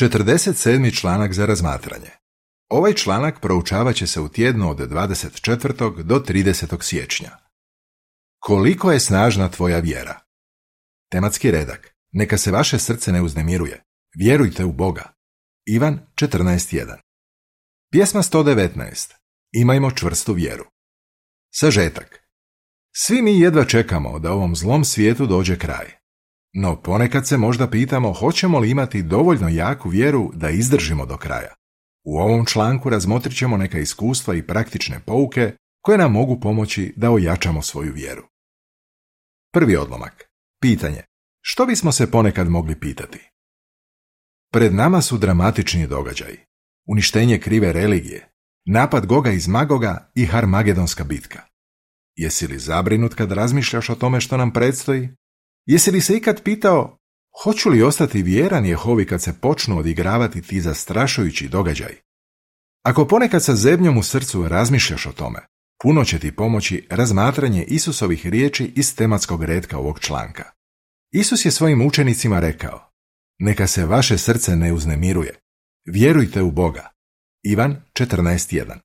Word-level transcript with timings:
47. 0.00 1.00
članak 1.00 1.32
za 1.32 1.46
razmatranje. 1.46 2.10
Ovaj 2.68 2.94
članak 2.94 3.40
proučavat 3.40 3.96
će 3.96 4.06
se 4.06 4.20
u 4.20 4.28
tjednu 4.28 4.70
od 4.70 4.78
24. 4.78 6.02
do 6.02 6.24
30. 6.28 6.82
siječnja. 6.82 7.30
Koliko 8.38 8.92
je 8.92 9.00
snažna 9.00 9.48
tvoja 9.48 9.78
vjera? 9.78 10.20
Tematski 11.10 11.50
redak. 11.50 11.94
Neka 12.12 12.38
se 12.38 12.50
vaše 12.50 12.78
srce 12.78 13.12
ne 13.12 13.22
uznemiruje. 13.22 13.82
Vjerujte 14.14 14.64
u 14.64 14.72
Boga. 14.72 15.12
Ivan 15.66 16.00
14.1. 16.14 16.96
Pjesma 17.90 18.22
119. 18.22 19.12
Imajmo 19.52 19.90
čvrstu 19.90 20.32
vjeru. 20.32 20.64
Sažetak. 21.54 22.28
Svi 22.94 23.22
mi 23.22 23.40
jedva 23.40 23.64
čekamo 23.64 24.18
da 24.18 24.32
ovom 24.32 24.56
zlom 24.56 24.84
svijetu 24.84 25.26
dođe 25.26 25.58
kraj. 25.58 26.01
No 26.54 26.82
ponekad 26.82 27.26
se 27.26 27.36
možda 27.36 27.70
pitamo 27.70 28.12
hoćemo 28.12 28.58
li 28.58 28.70
imati 28.70 29.02
dovoljno 29.02 29.48
jaku 29.48 29.88
vjeru 29.88 30.30
da 30.34 30.50
izdržimo 30.50 31.06
do 31.06 31.16
kraja. 31.16 31.54
U 32.04 32.18
ovom 32.18 32.46
članku 32.46 32.90
razmotrit 32.90 33.36
ćemo 33.36 33.56
neka 33.56 33.78
iskustva 33.78 34.34
i 34.34 34.46
praktične 34.46 35.00
pouke 35.06 35.56
koje 35.80 35.98
nam 35.98 36.12
mogu 36.12 36.40
pomoći 36.40 36.94
da 36.96 37.10
ojačamo 37.10 37.62
svoju 37.62 37.92
vjeru. 37.92 38.22
Prvi 39.52 39.76
odlomak. 39.76 40.24
Pitanje. 40.60 41.02
Što 41.40 41.66
bismo 41.66 41.92
se 41.92 42.10
ponekad 42.10 42.48
mogli 42.48 42.80
pitati? 42.80 43.30
Pred 44.52 44.74
nama 44.74 45.02
su 45.02 45.18
dramatični 45.18 45.86
događaji. 45.86 46.38
Uništenje 46.86 47.38
krive 47.38 47.72
religije, 47.72 48.28
napad 48.66 49.06
Goga 49.06 49.30
iz 49.30 49.48
Magoga 49.48 50.10
i 50.14 50.26
Harmagedonska 50.26 51.04
bitka. 51.04 51.42
Jesi 52.16 52.46
li 52.46 52.58
zabrinut 52.58 53.14
kad 53.14 53.32
razmišljaš 53.32 53.90
o 53.90 53.94
tome 53.94 54.20
što 54.20 54.36
nam 54.36 54.52
predstoji? 54.52 55.08
Jesi 55.66 55.90
li 55.90 56.00
se 56.00 56.16
ikad 56.16 56.42
pitao 56.42 56.98
hoću 57.42 57.70
li 57.70 57.82
ostati 57.82 58.22
vjeran 58.22 58.66
Jehovi 58.66 59.06
kad 59.06 59.22
se 59.22 59.32
počnu 59.40 59.78
odigravati 59.78 60.42
ti 60.42 60.60
zastrašujući 60.60 61.48
događaj? 61.48 61.96
Ako 62.82 63.06
ponekad 63.06 63.44
sa 63.44 63.54
zebnjom 63.54 63.98
u 63.98 64.02
srcu 64.02 64.48
razmišljaš 64.48 65.06
o 65.06 65.12
tome, 65.12 65.40
puno 65.82 66.04
će 66.04 66.18
ti 66.18 66.36
pomoći 66.36 66.86
razmatranje 66.90 67.64
Isusovih 67.64 68.26
riječi 68.26 68.72
iz 68.76 68.96
tematskog 68.96 69.44
redka 69.44 69.78
ovog 69.78 70.00
članka. 70.00 70.44
Isus 71.12 71.44
je 71.44 71.50
svojim 71.50 71.86
učenicima 71.86 72.40
rekao, 72.40 72.90
neka 73.38 73.66
se 73.66 73.86
vaše 73.86 74.18
srce 74.18 74.56
ne 74.56 74.72
uznemiruje, 74.72 75.38
vjerujte 75.84 76.42
u 76.42 76.50
Boga. 76.50 76.90
Ivan 77.42 77.82
14.1 77.92 78.78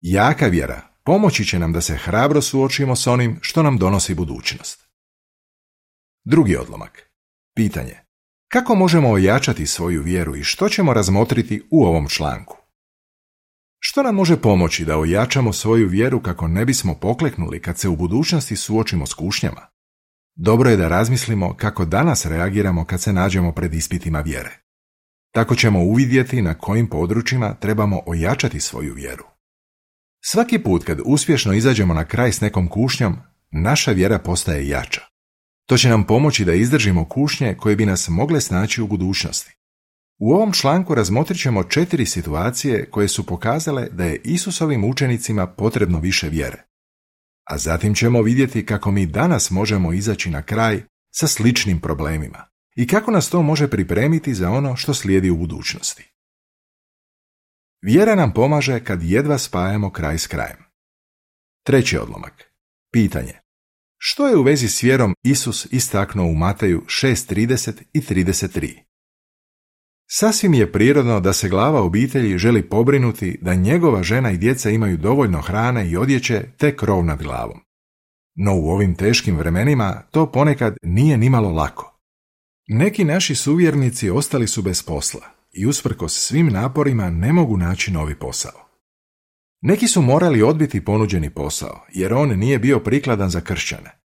Jaka 0.00 0.46
vjera 0.46 0.82
pomoći 1.04 1.44
će 1.44 1.58
nam 1.58 1.72
da 1.72 1.80
se 1.80 1.96
hrabro 1.96 2.42
suočimo 2.42 2.96
s 2.96 3.06
onim 3.06 3.38
što 3.40 3.62
nam 3.62 3.78
donosi 3.78 4.14
budućnost. 4.14 4.83
Drugi 6.26 6.56
odlomak. 6.56 7.10
Pitanje. 7.56 7.96
Kako 8.52 8.74
možemo 8.74 9.10
ojačati 9.10 9.66
svoju 9.66 10.02
vjeru 10.02 10.36
i 10.36 10.44
što 10.44 10.68
ćemo 10.68 10.92
razmotriti 10.92 11.62
u 11.70 11.84
ovom 11.84 12.08
članku? 12.08 12.56
Što 13.78 14.02
nam 14.02 14.14
može 14.14 14.40
pomoći 14.40 14.84
da 14.84 14.98
ojačamo 14.98 15.52
svoju 15.52 15.88
vjeru 15.88 16.20
kako 16.22 16.48
ne 16.48 16.64
bismo 16.64 16.94
pokleknuli 16.94 17.60
kad 17.60 17.78
se 17.78 17.88
u 17.88 17.96
budućnosti 17.96 18.56
suočimo 18.56 19.06
s 19.06 19.14
kušnjama? 19.14 19.66
Dobro 20.34 20.70
je 20.70 20.76
da 20.76 20.88
razmislimo 20.88 21.54
kako 21.56 21.84
danas 21.84 22.26
reagiramo 22.26 22.84
kad 22.84 23.02
se 23.02 23.12
nađemo 23.12 23.52
pred 23.52 23.74
ispitima 23.74 24.20
vjere. 24.20 24.60
Tako 25.32 25.54
ćemo 25.54 25.84
uvidjeti 25.84 26.42
na 26.42 26.54
kojim 26.54 26.86
područjima 26.86 27.54
trebamo 27.54 28.00
ojačati 28.06 28.60
svoju 28.60 28.94
vjeru. 28.94 29.24
Svaki 30.24 30.58
put 30.58 30.84
kad 30.84 30.98
uspješno 31.04 31.52
izađemo 31.52 31.94
na 31.94 32.04
kraj 32.04 32.32
s 32.32 32.40
nekom 32.40 32.68
kušnjom, 32.68 33.16
naša 33.50 33.92
vjera 33.92 34.18
postaje 34.18 34.68
jača. 34.68 35.13
To 35.66 35.76
će 35.76 35.88
nam 35.88 36.06
pomoći 36.06 36.44
da 36.44 36.52
izdržimo 36.52 37.08
kušnje 37.08 37.54
koje 37.58 37.76
bi 37.76 37.86
nas 37.86 38.08
mogle 38.08 38.40
snaći 38.40 38.82
u 38.82 38.86
budućnosti. 38.86 39.56
U 40.18 40.32
ovom 40.32 40.52
članku 40.52 40.94
razmotrit 40.94 41.40
ćemo 41.40 41.64
četiri 41.64 42.06
situacije 42.06 42.90
koje 42.90 43.08
su 43.08 43.26
pokazale 43.26 43.88
da 43.90 44.04
je 44.04 44.20
Isusovim 44.24 44.84
učenicima 44.84 45.46
potrebno 45.46 46.00
više 46.00 46.28
vjere. 46.28 46.64
A 47.44 47.58
zatim 47.58 47.94
ćemo 47.94 48.22
vidjeti 48.22 48.66
kako 48.66 48.90
mi 48.90 49.06
danas 49.06 49.50
možemo 49.50 49.92
izaći 49.92 50.30
na 50.30 50.42
kraj 50.42 50.82
sa 51.14 51.26
sličnim 51.26 51.80
problemima 51.80 52.48
i 52.76 52.86
kako 52.86 53.10
nas 53.10 53.30
to 53.30 53.42
može 53.42 53.70
pripremiti 53.70 54.34
za 54.34 54.50
ono 54.50 54.76
što 54.76 54.94
slijedi 54.94 55.30
u 55.30 55.36
budućnosti. 55.36 56.14
Vjera 57.82 58.14
nam 58.14 58.32
pomaže 58.32 58.84
kad 58.84 59.02
jedva 59.02 59.38
spajamo 59.38 59.90
kraj 59.90 60.18
s 60.18 60.26
krajem. 60.26 60.64
Treći 61.66 61.98
odlomak. 61.98 62.52
Pitanje. 62.92 63.43
Što 64.06 64.28
je 64.28 64.36
u 64.36 64.42
vezi 64.42 64.68
s 64.68 64.82
vjerom 64.82 65.14
Isus 65.22 65.66
istaknuo 65.70 66.26
u 66.26 66.34
Mateju 66.34 66.82
6.30 66.86 67.72
i 67.92 68.00
33? 68.00 68.78
Sasvim 70.10 70.54
je 70.54 70.72
prirodno 70.72 71.20
da 71.20 71.32
se 71.32 71.48
glava 71.48 71.82
obitelji 71.82 72.38
želi 72.38 72.68
pobrinuti 72.68 73.38
da 73.40 73.54
njegova 73.54 74.02
žena 74.02 74.30
i 74.30 74.36
djeca 74.36 74.70
imaju 74.70 74.96
dovoljno 74.96 75.40
hrane 75.40 75.90
i 75.90 75.96
odjeće 75.96 76.42
te 76.58 76.76
krov 76.76 77.04
nad 77.04 77.22
glavom. 77.22 77.60
No 78.34 78.54
u 78.54 78.68
ovim 78.68 78.94
teškim 78.94 79.36
vremenima 79.36 80.02
to 80.10 80.32
ponekad 80.32 80.76
nije 80.82 81.18
nimalo 81.18 81.50
lako. 81.50 81.98
Neki 82.68 83.04
naši 83.04 83.34
suvjernici 83.34 84.10
ostali 84.10 84.48
su 84.48 84.62
bez 84.62 84.82
posla 84.82 85.26
i 85.52 85.66
usprkos 85.66 86.12
svim 86.12 86.46
naporima 86.46 87.10
ne 87.10 87.32
mogu 87.32 87.56
naći 87.56 87.92
novi 87.92 88.14
posao. 88.14 88.63
Neki 89.66 89.88
su 89.88 90.02
morali 90.02 90.42
odbiti 90.42 90.84
ponuđeni 90.84 91.30
posao, 91.30 91.86
jer 91.92 92.14
on 92.14 92.38
nije 92.38 92.58
bio 92.58 92.80
prikladan 92.80 93.30
za 93.30 93.40
kršćane. 93.40 93.98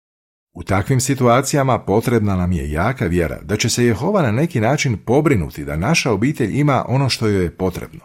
U 0.55 0.63
takvim 0.63 1.01
situacijama 1.01 1.79
potrebna 1.79 2.37
nam 2.37 2.53
je 2.53 2.71
jaka 2.71 3.07
vjera 3.07 3.39
da 3.43 3.57
će 3.57 3.71
se 3.71 3.85
Jehova 3.85 4.23
na 4.23 4.33
neki 4.33 4.61
način 4.61 4.99
pobrinuti 5.07 5.65
da 5.65 5.77
naša 5.77 6.13
obitelj 6.13 6.59
ima 6.61 6.85
ono 6.89 7.09
što 7.09 7.27
joj 7.27 7.43
je 7.43 7.57
potrebno. 7.57 8.01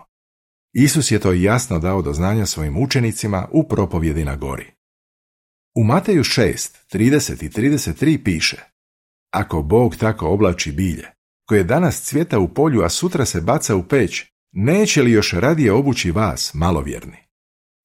Isus 0.73 1.11
je 1.11 1.19
to 1.19 1.33
jasno 1.33 1.79
dao 1.79 2.01
do 2.01 2.13
znanja 2.13 2.45
svojim 2.45 2.77
učenicima 2.77 3.47
u 3.51 3.67
propovjedi 3.67 4.25
na 4.25 4.35
gori. 4.35 4.65
U 5.75 5.83
Mateju 5.83 6.23
6, 6.23 6.77
30 6.93 7.45
i 7.45 7.49
33 7.49 8.23
piše 8.23 8.57
Ako 9.33 9.61
Bog 9.61 9.95
tako 9.95 10.27
oblači 10.27 10.71
bilje, 10.71 11.07
koje 11.47 11.63
danas 11.63 12.01
cvjeta 12.01 12.39
u 12.39 12.47
polju, 12.47 12.83
a 12.83 12.89
sutra 12.89 13.25
se 13.25 13.41
baca 13.41 13.75
u 13.75 13.83
peć, 13.83 14.25
neće 14.51 15.01
li 15.01 15.11
još 15.11 15.33
radije 15.33 15.71
obući 15.71 16.11
vas, 16.11 16.53
malovjerni? 16.53 17.30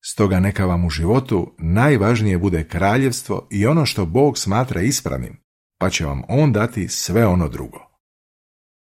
Stoga 0.09 0.41
neka 0.41 0.67
vam 0.67 0.85
u 0.85 0.91
životu 0.91 1.55
najvažnije 1.59 2.39
bude 2.39 2.69
kraljevstvo 2.69 3.49
i 3.51 3.67
ono 3.67 3.87
što 3.87 4.07
Bog 4.07 4.39
smatra 4.39 4.81
ispravnim, 4.81 5.37
pa 5.79 5.91
će 5.91 6.05
vam 6.05 6.23
On 6.29 6.53
dati 6.53 6.89
sve 6.89 7.27
ono 7.27 7.49
drugo. 7.49 7.79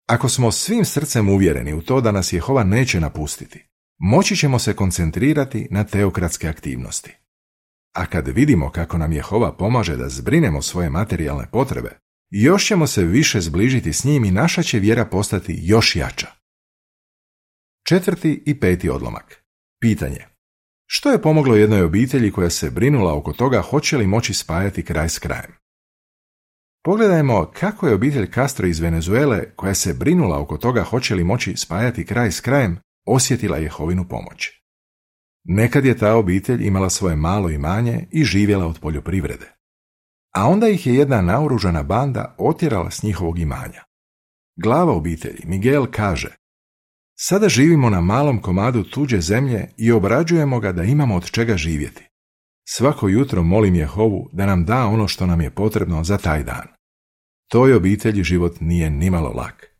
Ako 0.08 0.30
smo 0.30 0.52
svim 0.52 0.86
srcem 0.86 1.30
uvjereni 1.30 1.74
u 1.74 1.82
to 1.82 2.02
da 2.02 2.12
nas 2.12 2.34
Jehova 2.34 2.64
neće 2.64 3.00
napustiti, 3.00 3.66
moći 3.98 4.36
ćemo 4.36 4.60
se 4.60 4.74
koncentrirati 4.74 5.68
na 5.72 5.84
teokratske 5.84 6.48
aktivnosti. 6.48 7.16
A 7.96 8.06
kad 8.06 8.28
vidimo 8.28 8.72
kako 8.72 8.98
nam 8.98 9.12
Jehova 9.12 9.58
pomaže 9.58 9.98
da 9.98 10.10
zbrinemo 10.10 10.62
svoje 10.62 10.90
materijalne 10.90 11.48
potrebe, 11.52 12.00
još 12.30 12.68
ćemo 12.68 12.88
se 12.88 13.04
više 13.04 13.42
zbližiti 13.42 13.94
s 13.94 14.04
njim 14.04 14.26
i 14.26 14.32
naša 14.32 14.64
će 14.64 14.80
vjera 14.80 15.06
postati 15.06 15.60
još 15.62 15.96
jača. 15.96 16.28
Četvrti 17.88 18.44
i 18.46 18.60
peti 18.60 18.90
odlomak. 18.90 19.44
Pitanje. 19.82 20.29
Što 20.92 21.12
je 21.12 21.22
pomoglo 21.22 21.56
jednoj 21.56 21.82
obitelji 21.82 22.32
koja 22.32 22.50
se 22.50 22.70
brinula 22.70 23.18
oko 23.18 23.34
toga 23.34 23.62
hoće 23.62 23.98
li 23.98 24.08
moći 24.08 24.34
spajati 24.34 24.84
kraj 24.86 25.10
s 25.10 25.20
krajem? 25.20 25.52
Pogledajmo 26.84 27.52
kako 27.54 27.88
je 27.88 27.94
obitelj 27.94 28.32
Castro 28.34 28.68
iz 28.68 28.80
Venezuele, 28.80 29.56
koja 29.56 29.74
se 29.74 29.94
brinula 29.94 30.40
oko 30.40 30.58
toga 30.58 30.84
hoće 30.84 31.16
li 31.16 31.24
moći 31.24 31.56
spajati 31.58 32.06
kraj 32.06 32.32
s 32.32 32.42
krajem, 32.42 32.80
osjetila 33.06 33.58
Jehovinu 33.58 34.08
pomoć. 34.08 34.50
Nekad 35.44 35.86
je 35.86 35.98
ta 35.98 36.16
obitelj 36.16 36.68
imala 36.68 36.90
svoje 36.90 37.16
malo 37.16 37.50
imanje 37.50 38.08
i 38.12 38.24
živjela 38.24 38.68
od 38.68 38.80
poljoprivrede. 38.80 39.56
A 40.36 40.48
onda 40.48 40.68
ih 40.68 40.88
je 40.88 40.96
jedna 40.96 41.22
naoružana 41.22 41.84
banda 41.84 42.36
otjerala 42.38 42.92
s 42.92 43.04
njihovog 43.04 43.40
imanja. 43.40 43.84
Glava 44.56 44.94
obitelji, 44.94 45.42
Miguel, 45.46 45.86
kaže 45.92 46.36
Sada 47.22 47.50
živimo 47.50 47.90
na 47.90 48.02
malom 48.02 48.42
komadu 48.42 48.84
tuđe 48.84 49.22
zemlje 49.22 49.68
i 49.78 49.92
obrađujemo 49.92 50.60
ga 50.60 50.72
da 50.72 50.84
imamo 50.84 51.16
od 51.16 51.32
čega 51.32 51.58
živjeti. 51.58 52.04
Svako 52.68 53.08
jutro 53.08 53.44
molim 53.44 53.76
Jehovu 53.76 54.30
da 54.34 54.46
nam 54.46 54.66
da 54.66 54.86
ono 54.86 55.08
što 55.08 55.26
nam 55.26 55.42
je 55.42 55.50
potrebno 55.50 56.04
za 56.04 56.18
taj 56.18 56.44
dan. 56.44 56.68
Toj 57.52 57.74
obitelji 57.74 58.24
život 58.24 58.56
nije 58.60 58.90
nimalo 58.90 59.30
lak. 59.30 59.76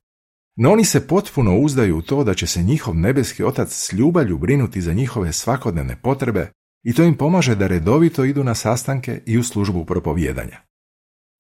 No 0.56 0.72
oni 0.72 0.86
se 0.86 1.08
potpuno 1.08 1.58
uzdaju 1.60 1.98
u 1.98 2.02
to 2.02 2.24
da 2.24 2.34
će 2.34 2.48
se 2.48 2.64
njihov 2.64 2.96
nebeski 2.96 3.44
otac 3.44 3.70
s 3.72 3.94
ljubavlju 3.94 4.38
brinuti 4.38 4.82
za 4.82 4.94
njihove 4.94 5.34
svakodnevne 5.34 5.96
potrebe 6.02 6.52
i 6.84 6.94
to 6.94 7.04
im 7.04 7.18
pomaže 7.18 7.56
da 7.56 7.68
redovito 7.68 8.24
idu 8.24 8.44
na 8.44 8.56
sastanke 8.56 9.22
i 9.26 9.38
u 9.38 9.44
službu 9.44 9.86
propovjedanja. 9.86 10.62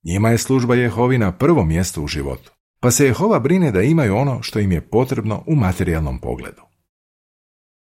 Njima 0.03 0.29
je 0.29 0.37
služba 0.37 0.75
Jehovi 0.75 1.17
na 1.17 1.31
prvom 1.31 1.67
mjestu 1.67 2.03
u 2.03 2.07
životu 2.07 2.58
pa 2.79 2.91
se 2.91 3.05
Jehova 3.05 3.39
brine 3.39 3.71
da 3.71 3.81
imaju 3.81 4.15
ono 4.15 4.43
što 4.43 4.59
im 4.59 4.71
je 4.71 4.89
potrebno 4.89 5.43
u 5.47 5.55
materijalnom 5.55 6.19
pogledu. 6.19 6.61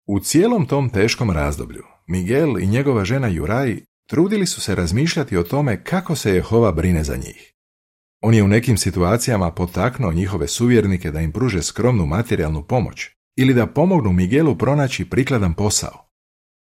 U 0.07 0.21
cijelom 0.21 0.67
tom 0.67 0.91
teškom 0.91 1.31
razdoblju, 1.31 1.83
Miguel 2.07 2.59
i 2.59 2.67
njegova 2.67 3.05
žena 3.05 3.29
Juraj 3.29 3.81
trudili 4.09 4.47
su 4.47 4.61
se 4.61 4.75
razmišljati 4.75 5.37
o 5.37 5.43
tome 5.43 5.85
kako 5.85 6.15
se 6.17 6.35
Jehova 6.35 6.73
brine 6.73 7.05
za 7.05 7.17
njih. 7.17 7.53
On 8.23 8.35
je 8.35 8.43
u 8.43 8.49
nekim 8.49 8.77
situacijama 8.77 9.51
potaknuo 9.51 10.13
njihove 10.13 10.49
suvjernike 10.49 11.11
da 11.11 11.21
im 11.21 11.33
pruže 11.33 11.63
skromnu 11.63 12.07
materijalnu 12.07 12.63
pomoć 12.63 13.09
ili 13.37 13.55
da 13.55 13.67
pomognu 13.67 14.13
Miguelu 14.13 14.59
pronaći 14.59 15.11
prikladan 15.11 15.55
posao. 15.55 16.11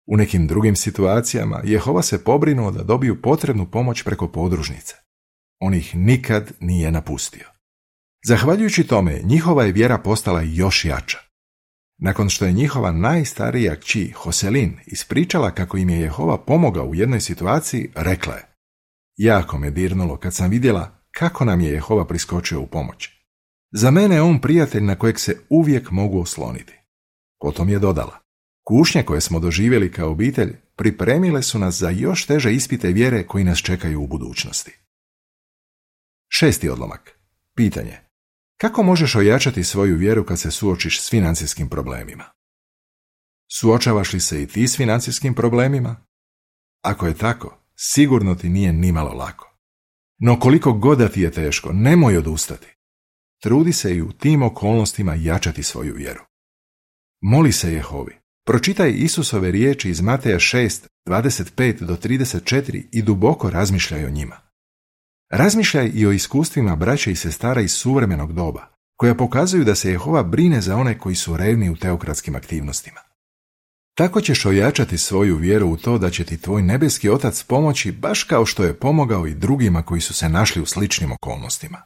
U 0.06 0.16
nekim 0.16 0.46
drugim 0.46 0.76
situacijama 0.76 1.60
Jehova 1.64 2.02
se 2.02 2.25
pobrinuo 2.25 2.70
da 2.70 2.82
dobiju 2.82 3.22
potrebnu 3.22 3.70
pomoć 3.70 4.02
preko 4.02 4.28
podružnice. 4.28 4.94
On 5.60 5.75
ih 5.75 5.96
nikad 5.96 6.52
nije 6.60 6.90
napustio. 6.90 7.57
Zahvaljujući 8.24 8.86
tome, 8.86 9.20
njihova 9.24 9.64
je 9.64 9.72
vjera 9.72 9.98
postala 9.98 10.42
još 10.42 10.84
jača. 10.84 11.18
Nakon 11.98 12.28
što 12.28 12.44
je 12.44 12.52
njihova 12.52 12.92
najstarija 12.92 13.76
kći, 13.76 14.10
Hoselin, 14.10 14.78
ispričala 14.86 15.50
kako 15.50 15.76
im 15.76 15.90
je 15.90 16.00
Jehova 16.00 16.38
pomogao 16.38 16.84
u 16.84 16.94
jednoj 16.94 17.20
situaciji, 17.20 17.90
rekla 17.94 18.34
je 18.34 18.48
Jako 19.16 19.58
me 19.58 19.70
dirnulo 19.70 20.16
kad 20.16 20.34
sam 20.34 20.50
vidjela 20.50 20.90
kako 21.10 21.44
nam 21.44 21.60
je 21.60 21.72
Jehova 21.72 22.06
priskočio 22.06 22.60
u 22.60 22.66
pomoć. 22.66 23.08
Za 23.72 23.90
mene 23.90 24.14
je 24.14 24.22
on 24.22 24.40
prijatelj 24.40 24.82
na 24.82 24.94
kojeg 24.94 25.18
se 25.18 25.36
uvijek 25.50 25.90
mogu 25.90 26.20
osloniti. 26.20 26.72
Potom 27.40 27.68
je 27.68 27.78
dodala. 27.78 28.18
Kušnje 28.64 29.02
koje 29.02 29.20
smo 29.20 29.40
doživjeli 29.40 29.92
kao 29.92 30.10
obitelj 30.10 30.56
pripremile 30.76 31.42
su 31.42 31.58
nas 31.58 31.74
za 31.74 31.90
još 31.90 32.26
teže 32.26 32.52
ispite 32.52 32.88
vjere 32.88 33.26
koji 33.26 33.44
nas 33.44 33.58
čekaju 33.58 34.02
u 34.02 34.06
budućnosti. 34.06 34.78
Šesti 36.28 36.68
odlomak. 36.68 37.18
Pitanje. 37.56 38.07
Kako 38.60 38.82
možeš 38.82 39.14
ojačati 39.14 39.64
svoju 39.64 39.96
vjeru 39.96 40.25
kad 40.25 40.40
se 40.40 40.50
suočiš 40.50 41.02
s 41.02 41.10
financijskim 41.10 41.69
problemima? 41.69 42.25
Suočavaš 43.60 44.12
li 44.12 44.20
se 44.20 44.43
i 44.43 44.46
ti 44.46 44.69
s 44.69 44.76
financijskim 44.76 45.34
problemima? 45.34 45.96
Ako 46.82 47.06
je 47.06 47.14
tako, 47.14 47.58
sigurno 47.76 48.34
ti 48.34 48.49
nije 48.49 48.72
nimalo 48.72 49.12
lako. 49.12 49.56
No 50.19 50.40
koliko 50.40 50.72
god 50.72 50.99
da 50.99 51.08
ti 51.08 51.20
je 51.20 51.32
teško, 51.32 51.72
nemoj 51.72 52.16
odustati. 52.16 52.75
Trudi 53.43 53.72
se 53.72 53.96
i 53.96 54.02
u 54.02 54.12
tim 54.12 54.43
okolnostima 54.43 55.14
jačati 55.14 55.62
svoju 55.62 55.94
vjeru. 55.94 56.20
Moli 57.20 57.52
se 57.52 57.72
Jehovi. 57.72 58.19
Pročitaj 58.46 58.94
Isusove 58.96 59.50
riječi 59.50 59.90
iz 59.90 60.00
Mateja 60.00 60.38
6, 60.38 60.87
25 61.06 61.81
do 61.81 61.96
34 61.96 62.87
i 62.93 63.02
duboko 63.02 63.50
razmišljaj 63.50 64.04
o 64.04 64.11
njima. 64.11 64.47
Razmišljaj 65.30 65.90
i 65.94 66.06
o 66.06 66.12
iskustvima 66.12 66.76
braća 66.76 67.10
i 67.10 67.16
sestara 67.16 67.60
iz 67.60 67.72
suvremenog 67.72 68.32
doba, 68.32 68.66
koja 68.96 69.14
pokazuju 69.14 69.64
da 69.64 69.75
se 69.75 69.90
Jehova 69.90 70.22
brine 70.22 70.60
za 70.60 70.76
one 70.76 70.98
koji 70.98 71.14
su 71.14 71.36
revni 71.36 71.70
u 71.70 71.76
teokratskim 71.76 72.36
aktivnostima. 72.36 73.00
Tako 73.94 74.20
ćeš 74.20 74.46
ojačati 74.46 74.98
svoju 74.98 75.36
vjeru 75.36 75.69
u 75.69 75.76
to 75.76 75.98
da 75.98 76.10
će 76.10 76.25
ti 76.25 76.40
tvoj 76.40 76.62
nebeski 76.62 77.10
otac 77.10 77.42
pomoći 77.42 77.92
baš 77.92 78.22
kao 78.22 78.46
što 78.46 78.64
je 78.64 78.78
pomogao 78.78 79.26
i 79.26 79.34
drugima 79.34 79.82
koji 79.82 80.00
su 80.00 80.14
se 80.14 80.28
našli 80.28 80.62
u 80.62 80.66
sličnim 80.66 81.12
okolnostima. 81.12 81.82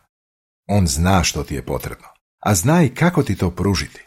On 0.69 0.87
zna 0.87 1.25
što 1.25 1.43
ti 1.43 1.55
je 1.55 1.62
potrebno, 1.62 2.06
a 2.41 2.55
zna 2.55 2.83
i 2.83 2.89
kako 2.89 3.23
ti 3.23 3.37
to 3.37 3.50
pružiti. 3.50 4.00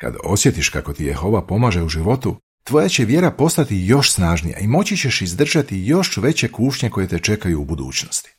Kad 0.00 0.16
osjetiš 0.24 0.68
kako 0.68 0.92
ti 0.92 1.04
Jehova 1.04 1.46
pomaže 1.46 1.82
u 1.82 1.88
životu, 1.88 2.36
tvoja 2.64 2.88
će 2.88 3.04
vjera 3.04 3.30
postati 3.30 3.86
još 3.86 4.12
snažnija 4.12 4.58
i 4.58 4.66
moći 4.66 4.96
ćeš 4.96 5.22
izdržati 5.22 5.84
još 5.86 6.16
veće 6.16 6.48
kušnje 6.48 6.90
koje 6.90 7.08
te 7.08 7.18
čekaju 7.18 7.60
u 7.60 7.64
budućnosti. 7.64 8.33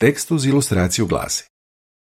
Tekst 0.00 0.30
uz 0.30 0.46
ilustraciju 0.46 1.06
glasi 1.06 1.44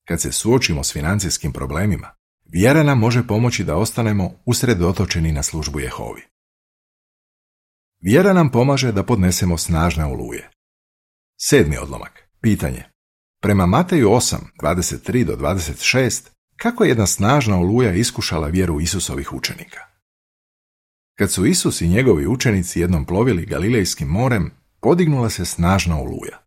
Kad 0.07 0.21
se 0.21 0.31
suočimo 0.31 0.83
s 0.83 0.93
financijskim 0.93 1.53
problemima, 1.53 2.15
vjera 2.45 2.83
nam 2.83 2.99
može 2.99 3.27
pomoći 3.27 3.63
da 3.63 3.75
ostanemo 3.75 4.31
usredotočeni 4.45 5.31
na 5.31 5.43
službu 5.43 5.79
Jehovi. 5.79 6.21
Vjera 8.01 8.33
nam 8.33 8.51
pomaže 8.51 8.91
da 8.91 9.03
podnesemo 9.03 9.57
snažne 9.57 10.05
oluje. 10.05 10.51
Sedmi 11.41 11.77
odlomak. 11.77 12.29
Pitanje. 12.41 12.83
Prema 13.41 13.65
Mateju 13.65 14.09
8, 14.09 14.35
23 14.61 15.23
do 15.23 15.35
26, 15.35 16.29
kako 16.57 16.83
je 16.83 16.89
jedna 16.89 17.07
snažna 17.07 17.59
oluja 17.59 17.93
iskušala 17.93 18.47
vjeru 18.47 18.81
Isusovih 18.81 19.33
učenika? 19.33 19.79
Kad 21.17 21.31
su 21.31 21.45
Isus 21.45 21.81
i 21.81 21.87
njegovi 21.87 22.27
učenici 22.27 22.79
jednom 22.79 23.05
plovili 23.05 23.45
Galilejskim 23.45 24.07
morem, 24.07 24.51
podignula 24.81 25.29
se 25.29 25.45
snažna 25.45 25.99
oluja. 25.99 26.44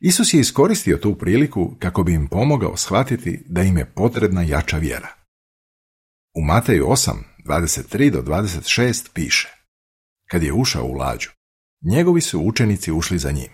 Isus 0.00 0.34
je 0.34 0.40
iskoristio 0.40 0.96
tu 0.96 1.18
priliku 1.18 1.76
kako 1.78 2.02
bi 2.02 2.14
im 2.14 2.28
pomogao 2.28 2.76
shvatiti 2.76 3.44
da 3.46 3.62
im 3.62 3.78
je 3.78 3.92
potrebna 3.94 4.42
jača 4.42 4.78
vjera. 4.78 5.08
U 6.36 6.42
Mateju 6.44 6.86
8, 6.86 7.12
23 7.46 8.10
do 8.10 8.22
26 8.22 9.08
piše 9.14 9.48
Kad 10.30 10.42
je 10.42 10.52
ušao 10.52 10.84
u 10.84 10.92
lađu, 10.92 11.30
njegovi 11.90 12.20
su 12.20 12.40
učenici 12.40 12.92
ušli 12.92 13.18
za 13.18 13.30
njim. 13.30 13.50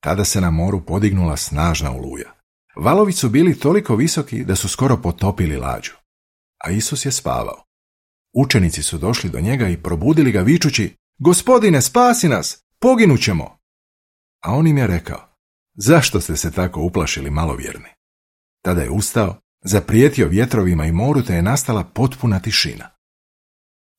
Tada 0.00 0.24
se 0.24 0.40
na 0.40 0.50
moru 0.50 0.80
podignula 0.86 1.36
snažna 1.36 1.90
oluja. 1.90 2.34
Valovi 2.76 3.12
su 3.12 3.28
bili 3.28 3.58
toliko 3.58 3.96
visoki 3.96 4.44
da 4.44 4.56
su 4.56 4.68
skoro 4.68 5.02
potopili 5.02 5.56
lađu. 5.56 5.92
A 6.64 6.70
Isus 6.70 7.06
je 7.06 7.12
spavao. 7.12 7.64
Učenici 8.34 8.82
su 8.82 8.98
došli 8.98 9.30
do 9.30 9.40
njega 9.40 9.68
i 9.68 9.82
probudili 9.82 10.32
ga 10.32 10.40
vičući 10.40 10.96
Gospodine, 11.18 11.82
spasi 11.82 12.28
nas! 12.28 12.64
Poginućemo! 12.80 13.58
A 14.42 14.54
on 14.54 14.66
im 14.66 14.78
je 14.78 14.86
rekao 14.86 15.33
Zašto 15.74 16.20
ste 16.20 16.36
se 16.36 16.52
tako 16.52 16.80
uplašili 16.80 17.30
malovjerni? 17.30 17.88
Tada 18.62 18.82
je 18.82 18.90
ustao, 18.90 19.36
zaprijetio 19.64 20.28
vjetrovima 20.28 20.86
i 20.86 20.92
moru 20.92 21.22
te 21.22 21.34
je 21.34 21.42
nastala 21.42 21.84
potpuna 21.84 22.40
tišina. 22.40 22.90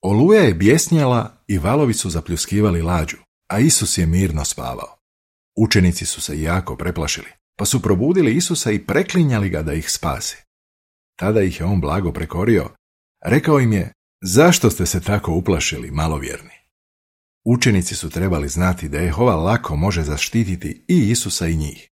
Oluja 0.01 0.41
je 0.41 0.53
bjesnjala 0.53 1.43
i 1.47 1.57
valovi 1.57 1.93
su 1.93 2.09
zapljuskivali 2.09 2.81
lađu, 2.81 3.17
a 3.51 3.59
Isus 3.59 3.97
je 3.97 4.05
mirno 4.05 4.45
spavao. 4.45 4.97
Učenici 5.57 6.05
su 6.05 6.21
se 6.21 6.41
jako 6.41 6.75
preplašili, 6.75 7.29
pa 7.57 7.65
su 7.65 7.81
probudili 7.81 8.35
Isusa 8.35 8.71
i 8.71 8.85
preklinjali 8.85 9.49
ga 9.49 9.61
da 9.61 9.73
ih 9.73 9.91
spasi. 9.91 10.37
Tada 11.15 11.41
ih 11.41 11.59
je 11.59 11.65
on 11.65 11.81
blago 11.81 12.11
prekorio, 12.11 12.69
rekao 13.25 13.59
im 13.59 13.73
je, 13.73 13.91
zašto 14.21 14.69
ste 14.69 14.85
se 14.85 15.01
tako 15.01 15.31
uplašili, 15.31 15.91
malovjerni? 15.91 16.64
Učenici 17.45 17.95
su 17.95 18.09
trebali 18.09 18.49
znati 18.49 18.89
da 18.89 18.97
Jehova 18.97 19.35
lako 19.35 19.75
može 19.75 20.03
zaštititi 20.03 20.85
i 20.87 21.09
Isusa 21.09 21.47
i 21.47 21.55
njih. 21.55 21.89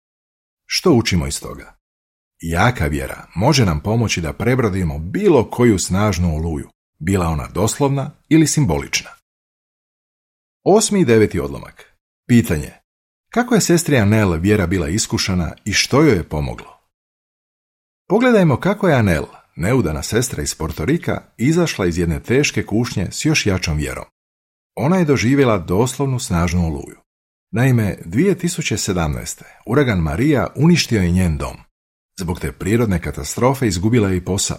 Što 0.66 0.92
učimo 0.92 1.26
iz 1.26 1.40
toga? 1.40 1.74
Jaka 2.40 2.86
vjera 2.86 3.26
može 3.34 3.66
nam 3.66 3.80
pomoći 3.80 4.20
da 4.20 4.32
prebrodimo 4.32 4.98
bilo 4.98 5.50
koju 5.50 5.78
snažnu 5.78 6.34
oluju, 6.36 6.68
bila 6.98 7.26
ona 7.26 7.48
doslovna 7.48 8.10
ili 8.28 8.46
simbolična. 8.46 9.10
Osmi 10.64 11.00
i 11.00 11.04
deveti 11.04 11.40
odlomak. 11.40 11.96
Pitanje. 12.28 12.72
Kako 13.32 13.54
je 13.54 13.60
sestri 13.60 13.98
Anel 13.98 14.32
vjera 14.32 14.66
bila 14.66 14.88
iskušana 14.88 15.54
i 15.64 15.72
što 15.72 16.02
joj 16.02 16.16
je 16.16 16.28
pomoglo? 16.28 16.78
Pogledajmo 18.08 18.56
kako 18.56 18.88
je 18.88 18.94
Anel, 18.94 19.24
neudana 19.56 20.02
sestra 20.02 20.42
iz 20.42 20.54
Portorika, 20.54 21.22
izašla 21.36 21.86
iz 21.86 21.98
jedne 21.98 22.20
teške 22.20 22.66
kušnje 22.66 23.08
s 23.10 23.24
još 23.24 23.46
jačom 23.46 23.76
vjerom. 23.76 24.04
Ona 24.74 24.96
je 24.96 25.04
doživjela 25.04 25.58
doslovnu 25.58 26.18
snažnu 26.18 26.66
oluju. 26.66 26.96
Naime, 27.50 27.98
2017. 28.04 29.42
uragan 29.66 29.98
Marija 29.98 30.46
uništio 30.56 31.02
je 31.02 31.10
njen 31.10 31.36
dom. 31.36 31.56
Zbog 32.18 32.40
te 32.40 32.52
prirodne 32.52 33.02
katastrofe 33.02 33.66
izgubila 33.66 34.08
je 34.08 34.16
i 34.16 34.24
posao. 34.24 34.58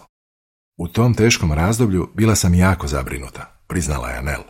U 0.77 0.88
tom 0.88 1.13
teškom 1.13 1.53
razdoblju 1.53 2.10
bila 2.13 2.36
sam 2.36 2.53
jako 2.53 2.88
zabrinuta, 2.88 3.63
priznala 3.67 4.10
je 4.10 4.17
Anel. 4.17 4.41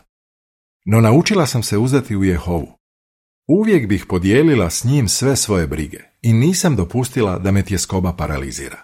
No 0.84 1.00
naučila 1.00 1.46
sam 1.46 1.62
se 1.62 1.78
uzdati 1.78 2.16
u 2.16 2.24
Jehovu. 2.24 2.78
Uvijek 3.48 3.88
bih 3.88 4.06
podijelila 4.08 4.70
s 4.70 4.84
njim 4.84 5.08
sve 5.08 5.36
svoje 5.36 5.66
brige 5.66 5.98
i 6.22 6.32
nisam 6.32 6.76
dopustila 6.76 7.38
da 7.38 7.50
me 7.50 7.64
tjeskoba 7.64 8.12
paralizira. 8.12 8.82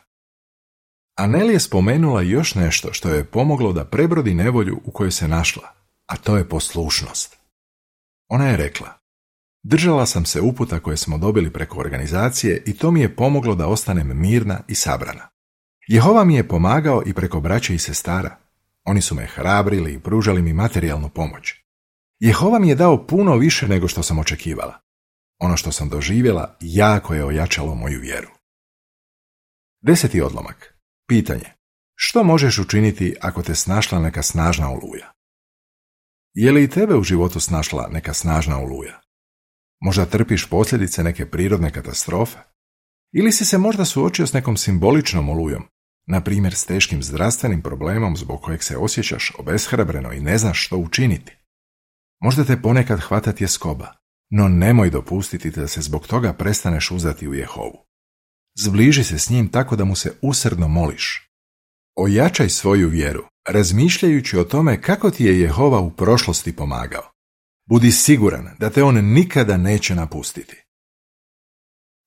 Anel 1.19 1.51
je 1.51 1.61
spomenula 1.61 2.23
još 2.23 2.55
nešto 2.55 2.93
što 2.93 3.09
je 3.09 3.25
pomoglo 3.25 3.73
da 3.73 3.85
prebrodi 3.85 4.35
nevolju 4.35 4.81
u 4.85 4.91
kojoj 4.91 5.11
se 5.11 5.29
našla 5.29 5.80
a 6.11 6.17
to 6.17 6.37
je 6.37 6.49
poslušnost. 6.49 7.37
Ona 8.29 8.49
je 8.49 8.57
rekla, 8.57 8.99
držala 9.63 10.07
sam 10.07 10.25
se 10.25 10.41
uputa 10.41 10.81
koje 10.81 10.97
smo 10.97 11.19
dobili 11.19 11.53
preko 11.53 11.79
organizacije 11.79 12.63
i 12.67 12.77
to 12.77 12.91
mi 12.91 13.01
je 13.01 13.17
pomoglo 13.17 13.55
da 13.55 13.67
ostanem 13.67 14.21
mirna 14.21 14.61
i 14.69 14.75
sabrana. 14.75 15.29
Jehova 15.87 16.25
mi 16.25 16.35
je 16.35 16.49
pomagao 16.49 17.03
i 17.07 17.15
preko 17.15 17.41
braće 17.41 17.75
i 17.75 17.79
sestara. 17.79 18.37
Oni 18.85 19.03
su 19.03 19.15
me 19.15 19.27
hrabrili 19.27 19.93
i 19.95 20.01
pružali 20.01 20.43
mi 20.43 20.53
materijalnu 20.53 21.09
pomoć. 21.09 21.55
Jehova 22.19 22.59
mi 22.59 22.69
je 22.69 22.75
dao 22.75 23.07
puno 23.07 23.37
više 23.37 23.69
nego 23.69 23.89
što 23.89 24.03
sam 24.03 24.19
očekivala. 24.19 24.81
Ono 25.39 25.57
što 25.57 25.73
sam 25.73 25.89
doživjela 25.89 26.57
jako 26.61 27.15
je 27.15 27.25
ojačalo 27.25 27.75
moju 27.75 28.01
vjeru. 28.01 28.29
Deseti 29.81 30.21
odlomak. 30.21 30.75
Pitanje. 31.09 31.53
Što 31.95 32.25
možeš 32.25 32.59
učiniti 32.59 33.17
ako 33.21 33.43
te 33.43 33.55
snašla 33.55 33.99
neka 33.99 34.23
snažna 34.23 34.71
oluja? 34.71 35.20
Je 36.35 36.53
li 36.53 36.65
i 36.65 36.71
tebe 36.71 36.95
u 36.95 37.03
životu 37.03 37.41
snašla 37.41 37.89
neka 37.93 38.15
snažna 38.15 38.59
oluja? 38.59 39.01
Možda 39.81 40.07
trpiš 40.07 40.49
posljedice 40.49 41.03
neke 41.05 41.27
prirodne 41.27 41.73
katastrofe? 41.73 42.39
Ili 43.13 43.33
si 43.33 43.45
se 43.45 43.59
možda 43.59 43.85
suočio 43.85 44.27
s 44.27 44.33
nekom 44.33 44.57
simboličnom 44.57 45.29
olujom, 45.29 45.63
na 46.07 46.21
primjer 46.21 46.55
s 46.55 46.65
teškim 46.65 47.03
zdravstvenim 47.03 47.63
problemom 47.63 48.17
zbog 48.17 48.43
kojeg 48.43 48.63
se 48.63 48.77
osjećaš 48.77 49.33
obeshrabreno 49.39 50.13
i 50.13 50.21
ne 50.21 50.39
znaš 50.39 50.67
što 50.67 50.77
učiniti? 50.77 51.37
Možda 52.21 52.45
te 52.45 52.63
ponekad 52.63 53.01
hvata 53.01 53.33
tjeskoba, 53.33 53.93
no 54.31 54.49
nemoj 54.49 54.91
dopustiti 54.91 55.51
da 55.51 55.69
se 55.69 55.81
zbog 55.81 56.07
toga 56.07 56.33
prestaneš 56.33 56.91
uzdati 56.91 57.29
u 57.29 57.35
Jehovu. 57.35 57.85
Zbliži 58.65 59.05
se 59.05 59.19
s 59.19 59.31
njim 59.31 59.49
tako 59.49 59.77
da 59.77 59.85
mu 59.85 59.97
se 59.97 60.13
usrdno 60.23 60.69
moliš. 60.69 61.31
Ojačaj 61.97 62.49
svoju 62.49 62.89
vjeru, 62.89 63.25
razmišljajući 63.49 64.39
o 64.39 64.45
tome 64.45 64.83
kako 64.83 65.11
ti 65.11 65.25
je 65.25 65.41
Jehova 65.41 65.81
u 65.81 65.91
prošlosti 65.91 66.57
pomagao. 66.57 67.13
Budi 67.69 67.91
siguran 67.91 68.49
da 68.59 68.71
te 68.71 68.83
on 68.83 69.13
nikada 69.13 69.57
neće 69.57 69.95
napustiti. 69.95 70.65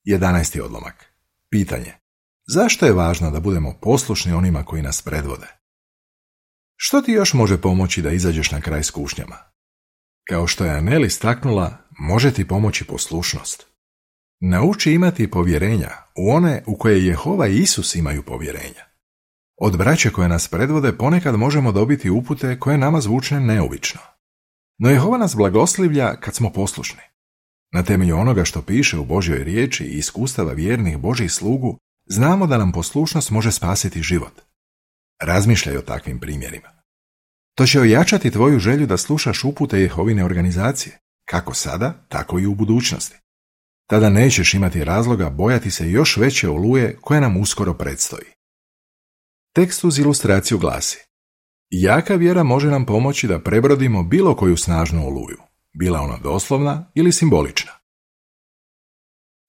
11. 0.05 0.61
odlomak. 0.61 1.05
Pitanje. 1.49 1.93
Zašto 2.47 2.85
je 2.85 2.93
važno 2.93 3.31
da 3.31 3.39
budemo 3.39 3.77
poslušni 3.81 4.31
onima 4.31 4.63
koji 4.63 4.81
nas 4.81 5.01
predvode? 5.01 5.47
Što 6.75 7.01
ti 7.01 7.11
još 7.11 7.33
može 7.33 7.61
pomoći 7.61 8.01
da 8.01 8.11
izađeš 8.11 8.51
na 8.51 8.61
kraj 8.61 8.83
s 8.83 8.91
kušnjama? 8.91 9.37
Kao 10.27 10.47
što 10.47 10.65
je 10.65 10.75
Anel 10.75 11.05
istaknula, 11.05 11.77
može 11.99 12.33
ti 12.33 12.47
pomoći 12.47 12.85
poslušnost. 12.85 13.65
Nauči 14.39 14.91
imati 14.91 15.31
povjerenja 15.31 15.89
u 16.15 16.31
one 16.31 16.63
u 16.67 16.77
koje 16.77 17.05
Jehova 17.05 17.47
i 17.47 17.57
Isus 17.57 17.95
imaju 17.95 18.23
povjerenja. 18.23 18.92
Od 19.57 19.77
braće 19.77 20.09
koje 20.09 20.27
nas 20.27 20.47
predvode 20.47 20.97
ponekad 20.97 21.35
možemo 21.35 21.71
dobiti 21.71 22.09
upute 22.09 22.59
koje 22.59 22.77
nama 22.77 23.01
zvučne 23.01 23.39
neobično. 23.39 24.01
No 24.77 24.89
Jehova 24.89 25.17
nas 25.17 25.35
blagoslivlja 25.35 26.15
kad 26.15 26.35
smo 26.35 26.49
poslušni. 26.49 27.01
Na 27.73 27.83
temelju 27.83 28.17
onoga 28.17 28.43
što 28.43 28.61
piše 28.61 28.97
u 28.97 29.05
Božjoj 29.05 29.43
riječi 29.43 29.83
i 29.83 29.97
iskustava 29.97 30.53
vjernih 30.53 30.97
Božih 30.97 31.31
slugu, 31.31 31.77
znamo 32.05 32.47
da 32.47 32.57
nam 32.57 32.71
poslušnost 32.71 33.31
može 33.31 33.51
spasiti 33.51 34.01
život. 34.01 34.41
Razmišljaj 35.21 35.77
o 35.77 35.81
takvim 35.81 36.19
primjerima. 36.19 36.69
To 37.55 37.65
će 37.65 37.81
ojačati 37.81 38.31
tvoju 38.31 38.59
želju 38.59 38.87
da 38.87 38.97
slušaš 38.97 39.43
upute 39.43 39.79
Jehovine 39.79 40.25
organizacije, 40.25 40.99
kako 41.29 41.53
sada, 41.53 42.05
tako 42.09 42.39
i 42.39 42.45
u 42.45 42.55
budućnosti. 42.55 43.17
Tada 43.89 44.09
nećeš 44.09 44.53
imati 44.53 44.83
razloga 44.83 45.29
bojati 45.29 45.71
se 45.71 45.91
još 45.91 46.17
veće 46.17 46.49
oluje 46.49 46.97
koje 47.01 47.21
nam 47.21 47.37
uskoro 47.37 47.73
predstoji. 47.73 48.32
Tekst 49.55 49.83
uz 49.83 49.99
ilustraciju 49.99 50.57
glasi 50.57 50.99
Jaka 51.69 52.15
vjera 52.15 52.43
može 52.43 52.67
nam 52.67 52.85
pomoći 52.85 53.27
da 53.27 53.39
prebrodimo 53.39 54.03
bilo 54.03 54.35
koju 54.35 54.57
snažnu 54.57 55.07
oluju, 55.07 55.37
bila 55.79 56.01
ona 56.01 56.17
doslovna 56.17 56.91
ili 56.95 57.11
simbolična. 57.11 57.71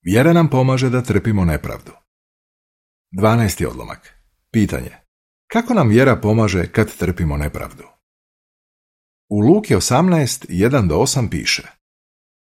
Vjera 0.02 0.32
nam 0.32 0.50
pomaže 0.50 0.90
da 0.90 1.02
trpimo 1.02 1.44
nepravdu. 1.44 1.92
12. 3.12 3.66
odlomak. 3.66 4.14
Pitanje. 4.52 4.90
Kako 5.52 5.74
nam 5.74 5.88
vjera 5.88 6.16
pomaže 6.16 6.66
kad 6.66 6.96
trpimo 6.96 7.36
nepravdu? 7.36 7.84
U 9.28 9.40
Luki 9.40 9.74
18, 9.74 10.46
1 10.48 10.88
do 10.88 10.96
8 10.96 11.30
piše 11.30 11.62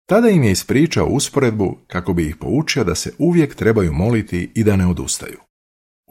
Tada 0.06 0.30
im 0.30 0.44
je 0.44 0.52
ispričao 0.52 1.06
usporedbu 1.06 1.78
kako 1.88 2.14
bi 2.14 2.28
ih 2.28 2.36
poučio 2.36 2.84
da 2.84 2.96
se 2.96 3.14
uvijek 3.18 3.56
trebaju 3.56 3.94
moliti 3.94 4.52
i 4.56 4.64
da 4.64 4.76
ne 4.76 4.88
odustaju. 4.88 5.43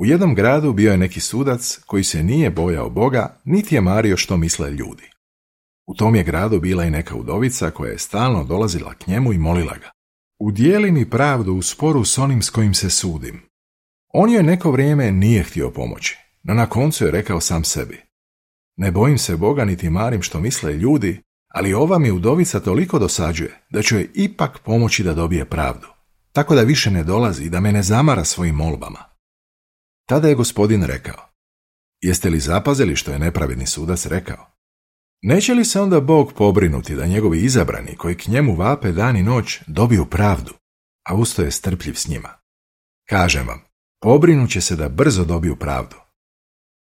U 0.02 0.04
jednom 0.04 0.34
gradu 0.34 0.72
bio 0.72 0.90
je 0.90 0.96
neki 0.96 1.20
sudac 1.20 1.80
koji 1.86 2.04
se 2.04 2.22
nije 2.22 2.50
bojao 2.50 2.90
Boga, 2.90 3.40
niti 3.44 3.74
je 3.74 3.80
mario 3.80 4.16
što 4.16 4.36
misle 4.36 4.70
ljudi. 4.70 5.10
U 5.86 5.94
tom 5.94 6.14
je 6.14 6.22
gradu 6.22 6.60
bila 6.60 6.84
i 6.84 6.90
neka 6.90 7.16
udovica 7.16 7.70
koja 7.70 7.92
je 7.92 7.98
stalno 7.98 8.44
dolazila 8.44 8.94
k 8.94 9.06
njemu 9.06 9.32
i 9.32 9.38
molila 9.38 9.76
ga. 9.76 9.90
Udijeli 10.40 10.90
mi 10.92 11.10
pravdu 11.10 11.54
u 11.54 11.62
sporu 11.62 12.04
s 12.04 12.18
onim 12.18 12.42
s 12.42 12.50
kojim 12.50 12.74
se 12.74 12.90
sudim. 12.90 13.42
On 14.14 14.30
joj 14.30 14.42
neko 14.42 14.70
vrijeme 14.70 15.12
nije 15.12 15.42
htio 15.42 15.70
pomoći, 15.70 16.18
no 16.42 16.54
na 16.54 16.66
koncu 16.66 17.04
je 17.04 17.10
rekao 17.10 17.40
sam 17.40 17.64
sebi. 17.64 18.00
Ne 18.76 18.90
bojim 18.90 19.18
se 19.18 19.36
Boga 19.36 19.64
niti 19.64 19.90
marim 19.90 20.22
što 20.22 20.40
misle 20.40 20.72
ljudi, 20.72 21.20
ali 21.48 21.74
ova 21.74 21.98
mi 21.98 22.10
udovica 22.10 22.60
toliko 22.60 22.98
dosađuje 22.98 23.60
da 23.70 23.82
ću 23.82 23.94
joj 23.94 24.08
ipak 24.14 24.58
pomoći 24.64 25.02
da 25.02 25.14
dobije 25.14 25.44
pravdu, 25.44 25.86
tako 26.32 26.54
da 26.54 26.62
više 26.62 26.90
ne 26.90 27.04
dolazi 27.04 27.44
i 27.44 27.50
da 27.50 27.60
me 27.60 27.72
ne 27.72 27.82
zamara 27.82 28.24
svojim 28.24 28.54
molbama. 28.54 29.11
Tada 30.06 30.28
je 30.28 30.34
gospodin 30.34 30.82
rekao, 30.82 31.28
jeste 32.00 32.30
li 32.30 32.40
zapazili 32.40 32.96
što 32.96 33.12
je 33.12 33.18
nepravedni 33.18 33.66
sudac 33.66 34.06
rekao? 34.06 34.46
Neće 35.22 35.54
li 35.54 35.64
se 35.64 35.80
onda 35.80 36.00
Bog 36.00 36.32
pobrinuti 36.32 36.94
da 36.94 37.06
njegovi 37.06 37.40
izabrani 37.40 37.96
koji 37.96 38.14
k 38.16 38.28
njemu 38.28 38.56
vape 38.56 38.92
dan 38.92 39.16
i 39.16 39.22
noć 39.22 39.60
dobiju 39.66 40.06
pravdu, 40.06 40.54
a 41.08 41.14
usto 41.14 41.42
je 41.42 41.50
strpljiv 41.50 41.94
s 41.94 42.08
njima? 42.08 42.28
Kažem 43.08 43.48
vam, 43.48 43.60
pobrinut 44.00 44.50
će 44.50 44.60
se 44.60 44.76
da 44.76 44.88
brzo 44.88 45.24
dobiju 45.24 45.56
pravdu. 45.56 45.96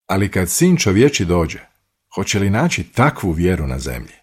Ali 0.08 0.30
kad 0.30 0.50
sin 0.50 0.76
čovječi 0.76 1.24
dođe, 1.24 1.60
hoće 2.14 2.38
li 2.38 2.50
naći 2.50 2.92
takvu 2.92 3.32
vjeru 3.32 3.66
na 3.66 3.78
zemlji? 3.78 4.14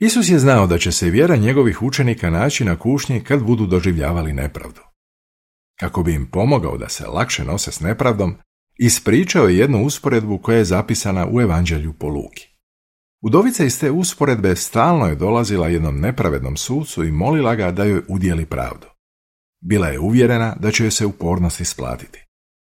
Isus 0.00 0.28
je 0.28 0.38
znao 0.38 0.66
da 0.66 0.78
će 0.78 0.92
se 0.92 1.10
vjera 1.10 1.36
njegovih 1.36 1.82
učenika 1.82 2.30
naći 2.30 2.64
na 2.64 2.78
kušnji 2.78 3.24
kad 3.24 3.42
budu 3.42 3.66
doživljavali 3.66 4.32
nepravdu. 4.32 4.80
Kako 5.80 6.02
bi 6.02 6.14
im 6.14 6.30
pomogao 6.30 6.78
da 6.78 6.88
se 6.88 7.06
lakše 7.06 7.44
nose 7.44 7.72
s 7.72 7.80
nepravdom, 7.80 8.36
ispričao 8.78 9.48
je 9.48 9.58
jednu 9.58 9.84
usporedbu 9.84 10.38
koja 10.38 10.58
je 10.58 10.64
zapisana 10.64 11.26
u 11.30 11.40
Evanđelju 11.40 11.92
po 11.92 12.08
Luki. 12.08 12.48
Udovica 13.22 13.64
iz 13.64 13.80
te 13.80 13.90
usporedbe 13.90 14.56
stalno 14.56 15.06
je 15.06 15.14
dolazila 15.14 15.68
jednom 15.68 16.00
nepravednom 16.00 16.56
sucu 16.56 17.04
i 17.04 17.12
molila 17.12 17.54
ga 17.54 17.70
da 17.70 17.84
joj 17.84 18.02
udjeli 18.08 18.46
pravdu. 18.46 18.86
Bila 19.60 19.88
je 19.88 20.00
uvjerena 20.00 20.56
da 20.60 20.70
će 20.70 20.84
joj 20.84 20.90
se 20.90 21.06
upornost 21.06 21.60
isplatiti. 21.60 22.24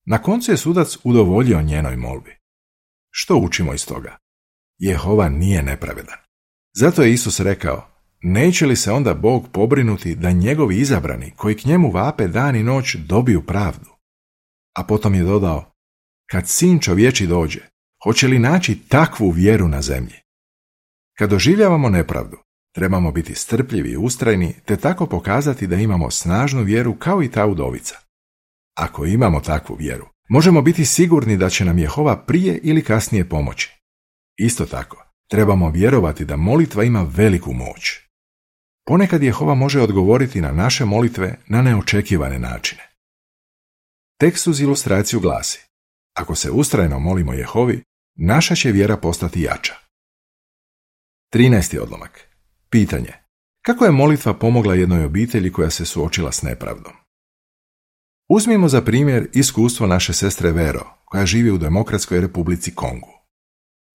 Na 0.05 0.21
koncu 0.21 0.51
je 0.51 0.57
sudac 0.57 0.97
udovoljio 1.03 1.61
njenoj 1.61 1.95
molbi. 1.95 2.37
Što 3.11 3.37
učimo 3.37 3.73
iz 3.73 3.85
toga? 3.85 4.17
Jehova 4.77 5.29
nije 5.29 5.63
nepravedan. 5.63 6.17
Zato 6.75 7.01
je 7.01 7.13
Isus 7.13 7.39
rekao, 7.39 7.87
neće 8.21 8.65
li 8.65 8.75
se 8.75 8.91
onda 8.91 9.13
Bog 9.13 9.47
pobrinuti 9.51 10.15
da 10.15 10.31
njegovi 10.31 10.77
izabrani, 10.77 11.33
koji 11.37 11.55
k 11.55 11.65
njemu 11.65 11.91
vape 11.91 12.27
dan 12.27 12.55
i 12.55 12.63
noć, 12.63 12.95
dobiju 12.95 13.45
pravdu? 13.45 13.89
A 14.77 14.83
potom 14.83 15.15
je 15.15 15.23
dodao, 15.23 15.71
kad 16.31 16.47
sin 16.47 16.79
čovječi 16.79 17.27
dođe, 17.27 17.59
hoće 18.03 18.27
li 18.27 18.39
naći 18.39 18.79
takvu 18.87 19.29
vjeru 19.29 19.67
na 19.67 19.81
zemlji? 19.81 20.15
Kad 21.17 21.29
doživljavamo 21.29 21.89
nepravdu, 21.89 22.37
trebamo 22.75 23.11
biti 23.11 23.35
strpljivi 23.35 23.89
i 23.89 23.97
ustrajni, 23.97 24.55
te 24.65 24.77
tako 24.77 25.05
pokazati 25.05 25.67
da 25.67 25.75
imamo 25.75 26.11
snažnu 26.11 26.63
vjeru 26.63 26.95
kao 26.95 27.23
i 27.23 27.31
ta 27.31 27.45
udovica. 27.45 27.95
Ako 28.77 29.05
imamo 29.05 29.39
takvu 29.39 29.75
vjeru, 29.75 30.05
možemo 30.29 30.61
biti 30.61 30.85
sigurni 30.85 31.37
da 31.37 31.49
će 31.49 31.65
nam 31.65 31.79
Jehova 31.79 32.17
prije 32.17 32.59
ili 32.63 32.83
kasnije 32.83 33.29
pomoći. 33.29 33.79
Isto 34.37 34.65
tako, 34.65 35.05
trebamo 35.29 35.69
vjerovati 35.69 36.25
da 36.25 36.35
molitva 36.35 36.83
ima 36.83 37.07
veliku 37.15 37.53
moć. 37.53 38.08
Ponekad 38.89 39.23
Jehova 39.23 39.55
može 39.55 39.81
odgovoriti 39.81 40.41
na 40.41 40.51
naše 40.51 40.85
molitve 40.85 41.35
na 41.47 41.61
neočekivane 41.61 42.39
načine. 42.39 42.81
Tekst 44.19 44.47
uz 44.47 44.61
ilustraciju 44.61 45.19
glasi 45.19 45.59
Ako 46.13 46.35
se 46.35 46.51
ustrajno 46.51 46.99
molimo 46.99 47.33
Jehovi, 47.33 47.83
naša 48.17 48.55
će 48.55 48.71
vjera 48.71 48.97
postati 48.97 49.41
jača. 49.41 49.73
13. 51.33 51.79
odlomak. 51.79 52.27
Pitanje. 52.69 53.13
Kako 53.65 53.85
je 53.85 53.91
molitva 53.91 54.33
pomogla 54.33 54.75
jednoj 54.75 55.05
obitelji 55.05 55.51
koja 55.51 55.69
se 55.69 55.85
suočila 55.85 56.31
s 56.31 56.41
nepravdom? 56.41 56.93
Uzmimo 58.29 58.67
za 58.67 58.81
primjer 58.81 59.29
iskustvo 59.33 59.87
naše 59.87 60.13
sestre 60.13 60.51
Vero, 60.51 60.85
koja 61.05 61.25
živi 61.25 61.51
u 61.51 61.57
Demokratskoj 61.57 62.21
republici 62.21 62.75
Kongu. 62.75 63.13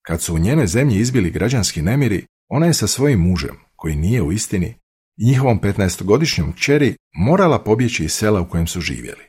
Kad 0.07 0.23
su 0.23 0.35
u 0.35 0.39
njenoj 0.39 0.67
zemlji 0.67 0.99
izbili 0.99 1.31
građanski 1.31 1.83
nemiri, 1.83 2.27
ona 2.49 2.67
je 2.67 2.75
sa 2.75 2.87
svojim 2.87 3.21
mužem, 3.21 3.57
koji 3.77 3.97
nije 3.97 4.23
u 4.23 4.33
istini, 4.33 4.84
i 5.16 5.26
njihovom 5.26 5.61
15-godišnjom 5.61 6.52
kćeri 6.52 6.97
morala 7.12 7.64
pobjeći 7.64 8.04
iz 8.04 8.12
sela 8.12 8.40
u 8.40 8.49
kojem 8.49 8.66
su 8.66 8.80
živjeli. 8.80 9.25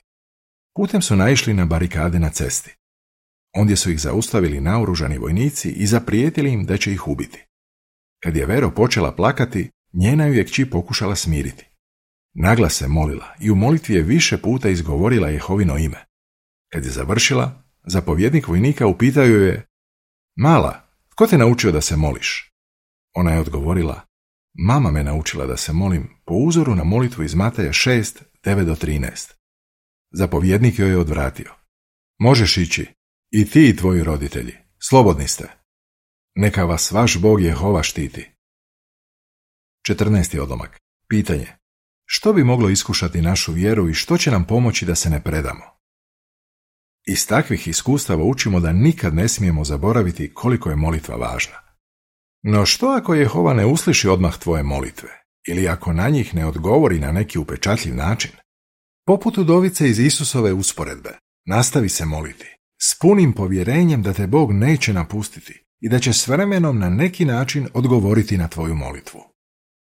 Putem 0.76 1.02
su 1.02 1.16
naišli 1.16 1.54
na 1.54 1.66
barikade 1.66 2.20
na 2.20 2.30
cesti. 2.30 2.76
Ondje 3.56 3.76
su 3.76 3.92
ih 3.92 4.00
zaustavili 4.00 4.62
naoružani 4.62 5.18
vojnici 5.18 5.70
i 5.70 5.88
zaprijetili 5.88 6.52
im 6.52 6.66
da 6.66 6.78
će 6.78 6.94
ih 6.94 7.08
ubiti. 7.08 7.46
Kad 8.24 8.36
je 8.36 8.46
Vero 8.46 8.72
počela 8.72 9.16
plakati, 9.16 9.70
njena 9.94 10.26
ju 10.26 10.34
je 10.34 10.46
kći 10.46 10.70
pokušala 10.70 11.16
smiriti. 11.16 11.70
Nagla 12.34 12.70
se 12.70 12.88
molila 12.88 13.36
i 13.40 13.52
u 13.52 13.56
molitvi 13.56 13.96
je 13.96 14.02
više 14.02 14.38
puta 14.38 14.70
izgovorila 14.70 15.30
Jehovino 15.30 15.78
ime. 15.78 16.06
Kad 16.74 16.86
je 16.86 16.92
završila, 16.92 17.64
zapovjednik 17.84 18.48
vojnika 18.48 18.88
upitao 18.88 19.24
je 19.24 19.66
Mala, 20.38 20.88
tko 21.10 21.28
te 21.28 21.38
naučio 21.38 21.72
da 21.72 21.82
se 21.82 21.96
moliš? 21.96 22.52
Ona 23.14 23.32
je 23.32 23.40
odgovorila 23.40 24.02
Mama 24.58 24.92
me 24.92 25.04
naučila 25.04 25.46
da 25.46 25.58
se 25.58 25.74
molim 25.74 26.10
po 26.26 26.34
uzoru 26.34 26.76
na 26.76 26.84
molitvu 26.84 27.24
iz 27.24 27.36
Mataja 27.36 27.72
6, 27.72 28.22
9 28.44 28.66
do 28.66 28.76
13. 28.76 29.34
Zapovjednik 30.12 30.80
joj 30.80 30.90
je 30.90 30.98
odvratio. 30.98 31.54
Možeš 32.20 32.58
ići, 32.58 32.86
i 33.32 33.50
ti 33.50 33.70
i 33.70 33.76
tvoji 33.76 34.04
roditelji, 34.04 34.54
slobodni 34.90 35.28
ste. 35.28 35.48
Neka 36.36 36.64
vas 36.64 36.92
vaš 36.92 37.18
Bog 37.18 37.42
Jehova 37.42 37.84
štiti. 37.84 38.32
14. 39.90 40.40
odlomak. 40.40 40.80
Pitanje. 41.10 41.48
Što 42.06 42.34
bi 42.34 42.44
moglo 42.44 42.70
iskušati 42.70 43.22
našu 43.22 43.52
vjeru 43.52 43.90
i 43.90 43.94
što 43.94 44.18
će 44.18 44.32
nam 44.32 44.46
pomoći 44.46 44.86
da 44.86 44.96
se 44.96 45.10
ne 45.10 45.24
predamo? 45.24 45.64
Iz 47.08 47.28
takvih 47.28 47.68
iskustava 47.68 48.24
učimo 48.24 48.60
da 48.60 48.74
nikad 48.74 49.14
ne 49.14 49.28
smijemo 49.28 49.64
zaboraviti 49.64 50.34
koliko 50.34 50.70
je 50.70 50.76
molitva 50.76 51.16
važna. 51.16 51.65
No 52.48 52.66
što 52.66 52.88
ako 52.88 53.14
Jehova 53.14 53.54
ne 53.54 53.66
usliši 53.66 54.08
odmah 54.08 54.38
tvoje 54.38 54.64
molitve 54.64 55.10
ili 55.48 55.68
ako 55.68 55.94
na 55.94 56.10
njih 56.10 56.36
ne 56.36 56.46
odgovori 56.46 57.00
na 57.00 57.12
neki 57.12 57.40
upečatljiv 57.40 57.96
način? 57.96 58.32
Poput 59.08 59.38
udovice 59.38 59.90
iz 59.90 60.00
Isusove 60.00 60.54
usporedbe, 60.54 61.10
nastavi 61.46 61.90
se 61.90 62.06
moliti, 62.06 62.56
s 62.82 63.00
punim 63.00 63.34
povjerenjem 63.34 64.02
da 64.02 64.14
te 64.14 64.28
Bog 64.28 64.52
neće 64.54 64.94
napustiti 64.94 65.64
i 65.80 65.90
da 65.90 66.00
će 66.00 66.14
s 66.14 66.28
vremenom 66.28 66.80
na 66.80 66.90
neki 66.90 67.26
način 67.26 67.68
odgovoriti 67.74 68.38
na 68.38 68.48
tvoju 68.48 68.76
molitvu. 68.76 69.20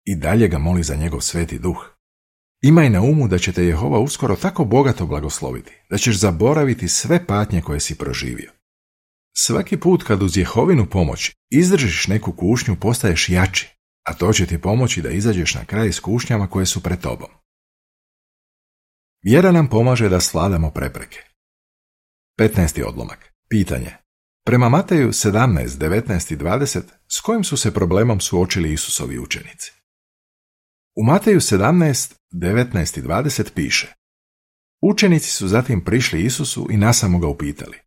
I 0.04 0.16
dalje 0.16 0.48
ga 0.48 0.58
moli 0.58 0.82
za 0.82 0.96
njegov 0.96 1.20
sveti 1.20 1.58
duh. 1.58 1.86
Imaj 2.62 2.90
na 2.90 3.02
umu 3.02 3.28
da 3.28 3.38
će 3.38 3.52
te 3.52 3.64
Jehova 3.64 3.98
uskoro 3.98 4.36
tako 4.36 4.64
bogato 4.64 5.06
blagosloviti, 5.06 5.72
da 5.90 5.98
ćeš 5.98 6.18
zaboraviti 6.18 6.88
sve 6.88 7.26
patnje 7.26 7.62
koje 7.62 7.80
si 7.80 7.98
proživio. 7.98 8.55
Svaki 9.38 9.76
put 9.76 10.02
kad 10.02 10.22
uz 10.22 10.36
Jehovinu 10.36 10.86
pomoć 10.90 11.32
izdržiš 11.50 12.06
neku 12.06 12.32
kušnju 12.32 12.76
postaješ 12.80 13.28
jači, 13.28 13.68
a 14.04 14.14
to 14.14 14.32
će 14.32 14.46
ti 14.46 14.60
pomoći 14.60 15.02
da 15.02 15.10
izađeš 15.10 15.54
na 15.54 15.64
kraj 15.64 15.92
s 15.92 16.00
kušnjama 16.00 16.46
koje 16.46 16.66
su 16.66 16.82
pred 16.82 17.00
tobom. 17.00 17.28
Vjera 19.22 19.52
nam 19.52 19.68
pomaže 19.68 20.08
da 20.08 20.20
sladamo 20.20 20.70
prepreke. 20.70 21.18
15. 22.40 22.84
odlomak. 22.86 23.32
Pitanje. 23.48 23.96
Prema 24.44 24.68
Mateju 24.68 25.08
17, 25.08 25.66
19 25.66 26.32
i 26.32 26.36
20, 26.36 26.82
s 27.08 27.20
kojim 27.20 27.44
su 27.44 27.56
se 27.56 27.74
problemom 27.74 28.20
suočili 28.20 28.72
Isusovi 28.72 29.18
učenici? 29.18 29.72
U 30.96 31.04
Mateju 31.04 31.40
17, 31.40 32.14
19 32.32 32.98
i 32.98 33.02
20 33.02 33.50
piše 33.54 33.94
Učenici 34.82 35.30
su 35.30 35.48
zatim 35.48 35.84
prišli 35.84 36.24
Isusu 36.24 36.68
i 36.70 36.76
nasamo 36.76 37.18
ga 37.18 37.28
upitali 37.28 37.85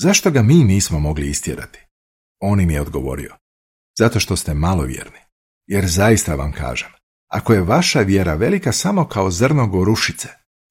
Zašto 0.00 0.30
ga 0.30 0.42
mi 0.42 0.54
nismo 0.54 0.98
mogli 0.98 1.30
istjerati? 1.30 1.78
On 2.40 2.60
im 2.60 2.70
je 2.70 2.80
odgovorio 2.80 3.36
Zato 3.98 4.20
što 4.20 4.36
ste 4.36 4.54
malovjerni. 4.54 5.18
Jer 5.66 5.86
zaista 5.86 6.34
vam 6.34 6.52
kažem, 6.52 6.88
ako 7.28 7.52
je 7.52 7.62
vaša 7.62 8.00
vjera 8.00 8.34
velika 8.34 8.72
samo 8.72 9.08
kao 9.08 9.30
zrno 9.30 9.66
gorušice, 9.66 10.28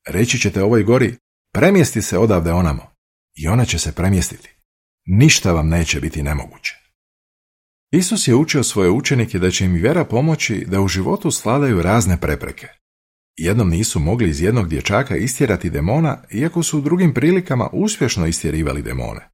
reći 0.07 0.39
ćete 0.39 0.63
ovoj 0.63 0.83
gori, 0.83 1.17
premjesti 1.53 2.01
se 2.01 2.17
odavde 2.17 2.51
onamo 2.51 2.91
i 3.35 3.47
ona 3.47 3.65
će 3.65 3.79
se 3.79 3.91
premjestiti. 3.91 4.55
Ništa 5.05 5.51
vam 5.51 5.67
neće 5.67 5.99
biti 5.99 6.23
nemoguće. 6.23 6.75
Isus 7.91 8.27
je 8.27 8.35
učio 8.35 8.63
svoje 8.63 8.89
učenike 8.89 9.39
da 9.39 9.51
će 9.51 9.65
im 9.65 9.73
vjera 9.73 10.05
pomoći 10.05 10.65
da 10.67 10.81
u 10.81 10.87
životu 10.87 11.31
sladaju 11.31 11.81
razne 11.81 12.19
prepreke. 12.21 12.67
Jednom 13.37 13.69
nisu 13.69 13.99
mogli 13.99 14.29
iz 14.29 14.41
jednog 14.41 14.69
dječaka 14.69 15.15
istjerati 15.15 15.69
demona, 15.69 16.23
iako 16.31 16.63
su 16.63 16.77
u 16.77 16.81
drugim 16.81 17.13
prilikama 17.13 17.69
uspješno 17.73 18.27
istjerivali 18.27 18.81
demone. 18.81 19.29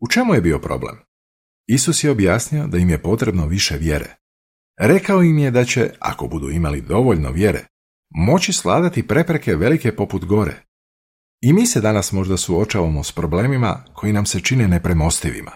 U 0.00 0.08
čemu 0.08 0.34
je 0.34 0.40
bio 0.40 0.58
problem? 0.58 0.96
Isus 1.66 2.04
je 2.04 2.10
objasnio 2.10 2.66
da 2.66 2.78
im 2.78 2.90
je 2.90 3.02
potrebno 3.02 3.46
više 3.46 3.76
vjere. 3.76 4.16
Rekao 4.80 5.22
im 5.22 5.38
je 5.38 5.50
da 5.50 5.64
će, 5.64 5.90
ako 5.98 6.26
budu 6.28 6.50
imali 6.50 6.80
dovoljno 6.80 7.30
vjere, 7.30 7.66
moći 8.10 8.52
sladati 8.52 9.06
prepreke 9.06 9.56
velike 9.56 9.96
poput 9.96 10.24
gore. 10.24 10.62
I 11.40 11.52
mi 11.52 11.66
se 11.66 11.80
danas 11.80 12.12
možda 12.12 12.36
suočavamo 12.36 13.04
s 13.04 13.12
problemima 13.12 13.84
koji 13.94 14.12
nam 14.12 14.26
se 14.26 14.40
čine 14.40 14.68
nepremostivima. 14.68 15.52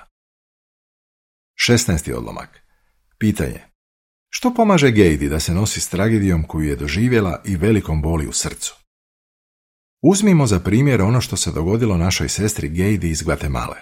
16. 1.68 2.12
odlomak. 2.12 2.62
Pitanje. 3.18 3.75
Što 4.38 4.54
pomaže 4.54 4.90
Gejdi 4.90 5.28
da 5.28 5.40
se 5.40 5.54
nosi 5.54 5.80
s 5.80 5.88
tragedijom 5.88 6.42
koju 6.42 6.68
je 6.68 6.76
doživjela 6.76 7.42
i 7.44 7.56
velikom 7.56 8.02
boli 8.02 8.26
u 8.26 8.32
srcu? 8.32 8.76
Uzmimo 10.02 10.46
za 10.46 10.60
primjer 10.60 11.02
ono 11.02 11.20
što 11.20 11.36
se 11.36 11.52
dogodilo 11.52 11.96
našoj 11.96 12.28
sestri 12.28 12.68
Gejdi 12.68 13.10
iz 13.10 13.22
Gvatemale. 13.22 13.76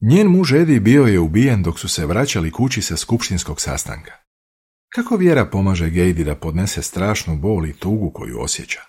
Njen 0.00 0.26
muž 0.26 0.52
Edi 0.52 0.80
bio 0.80 1.04
je 1.04 1.18
ubijen 1.18 1.62
dok 1.62 1.78
su 1.78 1.88
se 1.88 2.06
vraćali 2.06 2.50
kući 2.50 2.82
sa 2.82 2.96
skupštinskog 2.96 3.60
sastanka. 3.60 4.12
Kako 4.94 5.16
vjera 5.16 5.46
pomaže 5.46 5.90
Gejdi 5.90 6.24
da 6.24 6.34
podnese 6.34 6.82
strašnu 6.82 7.36
bol 7.36 7.66
i 7.66 7.72
tugu 7.72 8.10
koju 8.10 8.40
osjeća? 8.40 8.80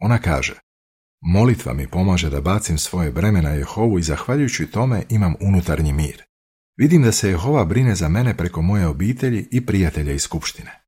Ona 0.00 0.18
kaže, 0.18 0.54
molitva 1.20 1.72
mi 1.72 1.88
pomaže 1.88 2.30
da 2.30 2.40
bacim 2.40 2.78
svoje 2.78 3.10
breme 3.12 3.42
na 3.42 3.50
Jehovu 3.50 3.98
i 3.98 4.02
zahvaljujući 4.02 4.66
tome 4.66 5.02
imam 5.08 5.34
unutarnji 5.40 5.92
mir. 5.92 6.29
Vidim 6.76 7.02
da 7.02 7.12
se 7.12 7.28
Jehova 7.28 7.64
brine 7.64 7.94
za 7.94 8.08
mene 8.08 8.36
preko 8.36 8.62
moje 8.62 8.86
obitelji 8.86 9.48
i 9.50 9.66
prijatelja 9.66 10.12
iz 10.12 10.22
skupštine. 10.22 10.80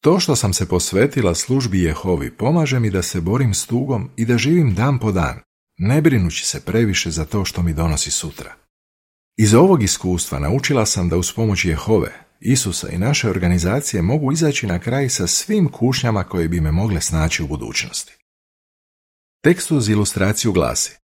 To 0.00 0.20
što 0.20 0.36
sam 0.36 0.52
se 0.52 0.68
posvetila 0.68 1.34
službi 1.34 1.82
Jehovi 1.82 2.30
pomaže 2.30 2.80
mi 2.80 2.90
da 2.90 3.02
se 3.02 3.20
borim 3.20 3.54
s 3.54 3.66
tugom 3.66 4.10
i 4.16 4.24
da 4.24 4.38
živim 4.38 4.74
dan 4.74 4.98
po 4.98 5.12
dan, 5.12 5.40
ne 5.78 6.00
brinući 6.00 6.46
se 6.46 6.60
previše 6.60 7.10
za 7.10 7.24
to 7.24 7.44
što 7.44 7.62
mi 7.62 7.72
donosi 7.72 8.10
sutra. 8.10 8.54
Iz 9.36 9.54
ovog 9.54 9.82
iskustva 9.82 10.38
naučila 10.38 10.86
sam 10.86 11.08
da 11.08 11.16
uz 11.16 11.32
pomoć 11.32 11.64
Jehove, 11.64 12.26
Isusa 12.40 12.88
i 12.88 12.98
naše 12.98 13.30
organizacije 13.30 14.02
mogu 14.02 14.32
izaći 14.32 14.66
na 14.66 14.78
kraj 14.78 15.08
sa 15.08 15.26
svim 15.26 15.68
kušnjama 15.68 16.24
koje 16.24 16.48
bi 16.48 16.60
me 16.60 16.72
mogle 16.72 17.00
snaći 17.00 17.42
u 17.42 17.46
budućnosti. 17.46 18.16
Tekst 19.44 19.70
uz 19.70 19.88
ilustraciju 19.88 20.52
glasi 20.52 20.96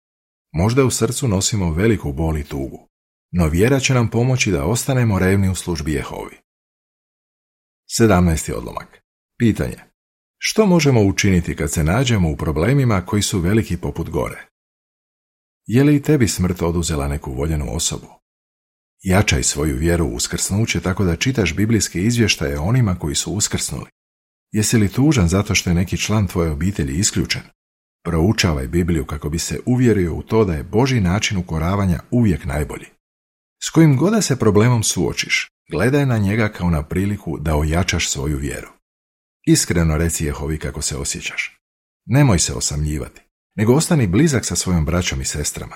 Možda 0.54 0.86
u 0.86 0.92
srcu 0.92 1.28
nosimo 1.28 1.74
veliku 1.74 2.14
bol 2.14 2.38
i 2.38 2.44
tugu 2.44 2.91
no 3.32 3.48
vjera 3.48 3.80
će 3.80 3.94
nam 3.94 4.10
pomoći 4.10 4.52
da 4.52 4.66
ostanemo 4.66 5.20
revni 5.20 5.50
u 5.50 5.56
službi 5.56 5.94
Jehovi. 5.94 6.38
17. 8.00 8.54
odlomak. 8.54 9.02
Pitanje. 9.40 9.78
Što 10.38 10.66
možemo 10.66 11.02
učiniti 11.04 11.56
kad 11.56 11.72
se 11.72 11.84
nađemo 11.84 12.32
u 12.32 12.38
problemima 12.38 13.06
koji 13.06 13.22
su 13.22 13.40
veliki 13.40 13.78
poput 13.78 14.10
gore? 14.10 14.48
Je 15.66 15.84
li 15.84 15.96
i 15.96 16.02
tebi 16.02 16.28
smrt 16.28 16.62
oduzela 16.62 17.08
neku 17.08 17.34
voljenu 17.34 17.76
osobu? 17.76 18.08
Jačaj 19.02 19.44
svoju 19.44 19.78
vjeru 19.78 20.06
u 20.06 20.16
uskrsnuće 20.16 20.80
tako 20.80 21.04
da 21.04 21.16
čitaš 21.16 21.56
biblijske 21.56 22.02
izvještaje 22.02 22.60
onima 22.60 22.96
koji 22.96 23.16
su 23.16 23.32
uskrsnuli. 23.32 23.90
Jesi 24.52 24.78
li 24.78 24.90
tužan 24.90 25.28
zato 25.28 25.56
što 25.56 25.70
je 25.70 25.74
neki 25.74 25.98
član 25.98 26.28
tvoje 26.28 26.52
obitelji 26.52 26.94
isključen? 26.94 27.42
Proučavaj 28.04 28.68
Bibliju 28.68 29.06
kako 29.06 29.30
bi 29.30 29.40
se 29.40 29.60
uvjerio 29.66 30.14
u 30.14 30.24
to 30.24 30.46
da 30.46 30.54
je 30.54 30.64
Boži 30.64 31.00
način 31.00 31.38
ukoravanja 31.38 32.00
uvijek 32.12 32.46
najbolji. 32.46 32.86
S 33.64 33.70
kojim 33.70 33.98
god 33.98 34.24
se 34.26 34.40
problemom 34.40 34.84
suočiš, 34.84 35.50
gledaj 35.72 36.06
na 36.06 36.18
njega 36.18 36.50
kao 36.50 36.70
na 36.70 36.84
priliku 36.84 37.38
da 37.40 37.56
ojačaš 37.56 38.10
svoju 38.10 38.38
vjeru. 38.38 38.68
Iskreno 39.48 39.98
reci 39.98 40.26
Jehovi 40.26 40.58
kako 40.58 40.82
se 40.82 40.98
osjećaš. 40.98 41.58
Nemoj 42.06 42.40
se 42.40 42.54
osamljivati, 42.54 43.22
nego 43.56 43.74
ostani 43.74 44.08
blizak 44.08 44.46
sa 44.46 44.56
svojom 44.56 44.86
braćom 44.86 45.22
i 45.22 45.26
sestrama. 45.26 45.76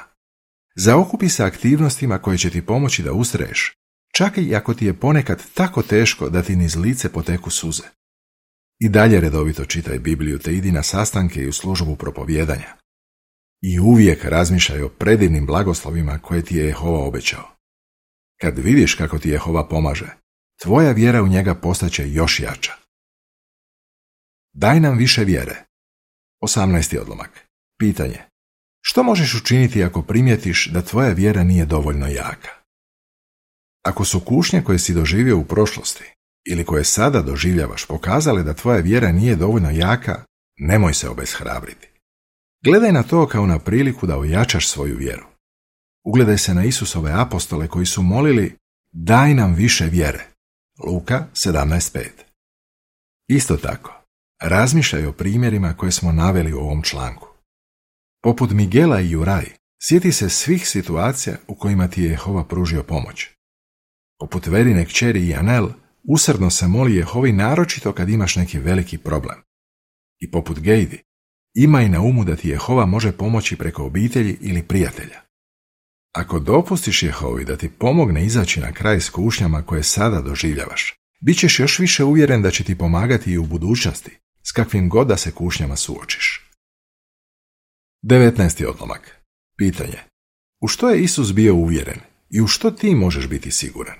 Zaokupi 0.75 1.29
se 1.29 1.43
aktivnostima 1.43 2.17
koje 2.17 2.37
će 2.37 2.49
ti 2.49 2.65
pomoći 2.65 3.03
da 3.03 3.13
ustreješ, 3.13 3.73
čak 4.15 4.37
i 4.37 4.55
ako 4.55 4.73
ti 4.73 4.85
je 4.85 4.99
ponekad 4.99 5.43
tako 5.53 5.81
teško 5.81 6.29
da 6.29 6.41
ti 6.41 6.55
niz 6.55 6.75
lice 6.75 7.11
poteku 7.11 7.49
suze. 7.49 7.83
I 8.79 8.89
dalje 8.89 9.21
redovito 9.21 9.65
čitaj 9.65 9.99
Bibliju 9.99 10.39
te 10.39 10.53
idi 10.53 10.71
na 10.71 10.83
sastanke 10.83 11.41
i 11.41 11.47
u 11.47 11.53
službu 11.53 11.95
propovjedanja. 11.95 12.75
I 13.61 13.79
uvijek 13.79 14.25
razmišljaj 14.25 14.81
o 14.81 14.89
predivnim 14.89 15.45
blagoslovima 15.45 16.19
koje 16.19 16.41
ti 16.41 16.57
je 16.57 16.65
Jehova 16.65 16.99
obećao. 16.99 17.54
Kad 18.41 18.57
vidiš 18.57 18.95
kako 18.95 19.19
ti 19.19 19.29
Jehova 19.29 19.67
pomaže, 19.67 20.07
tvoja 20.61 20.91
vjera 20.91 21.23
u 21.23 21.27
njega 21.27 21.55
postaće 21.55 22.11
još 22.11 22.39
jača. 22.39 22.73
Daj 24.53 24.79
nam 24.79 24.97
više 24.97 25.23
vjere. 25.23 25.55
18. 26.41 26.99
odlomak. 26.99 27.47
Pitanje. 27.79 28.19
Što 28.81 29.03
možeš 29.03 29.35
učiniti 29.35 29.83
ako 29.83 30.01
primijetiš 30.01 30.67
da 30.67 30.81
tvoja 30.81 31.13
vjera 31.13 31.43
nije 31.43 31.65
dovoljno 31.65 32.07
jaka? 32.07 32.49
Ako 33.83 34.05
su 34.05 34.19
kušnje 34.19 34.61
koje 34.63 34.79
si 34.79 34.93
doživio 34.93 35.37
u 35.37 35.45
prošlosti 35.45 36.13
ili 36.45 36.65
koje 36.65 36.83
sada 36.83 37.21
doživljavaš 37.21 37.85
pokazale 37.85 38.43
da 38.43 38.53
tvoja 38.53 38.79
vjera 38.79 39.11
nije 39.11 39.35
dovoljno 39.35 39.69
jaka, 39.69 40.23
nemoj 40.57 40.93
se 40.93 41.09
obeshrabriti. 41.09 41.89
Gledaj 42.63 42.91
na 42.91 43.03
to 43.03 43.27
kao 43.27 43.45
na 43.45 43.59
priliku 43.59 44.07
da 44.07 44.17
ojačaš 44.17 44.67
svoju 44.67 44.97
vjeru. 44.97 45.25
Ugledaj 46.05 46.37
se 46.37 46.53
na 46.53 46.63
Isusove 46.63 47.11
apostole 47.11 47.67
koji 47.67 47.85
su 47.85 48.01
molili 48.01 48.55
daj 48.91 49.33
nam 49.33 49.55
više 49.55 49.85
vjere. 49.85 50.25
Luka 50.87 51.27
17.5 51.33 52.07
Isto 53.27 53.57
tako, 53.57 54.01
razmišljaj 54.41 55.05
o 55.05 55.11
primjerima 55.11 55.73
koje 55.73 55.91
smo 55.91 56.11
naveli 56.11 56.53
u 56.53 56.59
ovom 56.59 56.83
članku. 56.83 57.27
Poput 58.23 58.51
Migela 58.51 59.01
i 59.01 59.11
Juraj, 59.11 59.45
sjeti 59.81 60.11
se 60.11 60.29
svih 60.29 60.69
situacija 60.69 61.37
u 61.47 61.55
kojima 61.55 61.87
ti 61.87 62.01
je 62.01 62.09
Jehova 62.09 62.43
pružio 62.43 62.83
pomoć. 62.83 63.27
Poput 64.19 64.47
Verine 64.47 64.85
kćeri 64.85 65.27
i 65.27 65.35
Anel, 65.35 65.69
usrdno 66.03 66.49
se 66.49 66.67
moli 66.67 66.95
Jehovi 66.95 67.31
naročito 67.31 67.93
kad 67.93 68.09
imaš 68.09 68.35
neki 68.35 68.59
veliki 68.59 68.97
problem. 68.97 69.37
I 70.19 70.31
poput 70.31 70.59
Gejdi, 70.59 71.03
imaj 71.53 71.89
na 71.89 72.01
umu 72.01 72.23
da 72.23 72.35
ti 72.35 72.49
Jehova 72.49 72.85
može 72.85 73.11
pomoći 73.11 73.55
preko 73.55 73.85
obitelji 73.85 74.37
ili 74.41 74.63
prijatelja. 74.63 75.24
Ako 76.15 76.39
dopustiš 76.39 77.03
Jehovi 77.03 77.45
da 77.45 77.57
ti 77.57 77.69
pomogne 77.69 78.25
izaći 78.25 78.59
na 78.59 78.71
kraj 78.71 79.01
s 79.01 79.09
kušnjama 79.09 79.61
koje 79.61 79.83
sada 79.83 80.21
doživljavaš, 80.21 80.93
bit 81.21 81.37
ćeš 81.37 81.59
još 81.59 81.79
više 81.79 82.03
uvjeren 82.03 82.41
da 82.41 82.51
će 82.51 82.63
ti 82.63 82.77
pomagati 82.77 83.31
i 83.31 83.37
u 83.37 83.45
budućnosti, 83.45 84.17
s 84.43 84.51
kakvim 84.51 84.89
god 84.89 85.07
da 85.07 85.17
se 85.17 85.31
kušnjama 85.31 85.75
suočiš. 85.75 86.51
19. 88.03 88.65
odlomak. 88.65 89.21
Pitanje. 89.57 89.99
U 90.61 90.67
što 90.67 90.89
je 90.89 91.01
Isus 91.03 91.33
bio 91.33 91.55
uvjeren 91.55 91.99
i 92.29 92.41
u 92.41 92.47
što 92.47 92.71
ti 92.71 92.95
možeš 92.95 93.27
biti 93.27 93.51
siguran? 93.51 93.95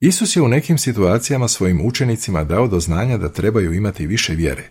Isus 0.00 0.36
je 0.36 0.42
u 0.42 0.48
nekim 0.48 0.78
situacijama 0.78 1.48
svojim 1.48 1.86
učenicima 1.86 2.44
dao 2.44 2.68
do 2.68 2.80
znanja 2.80 3.16
da 3.16 3.32
trebaju 3.32 3.72
imati 3.72 4.06
više 4.06 4.34
vjere. 4.34 4.70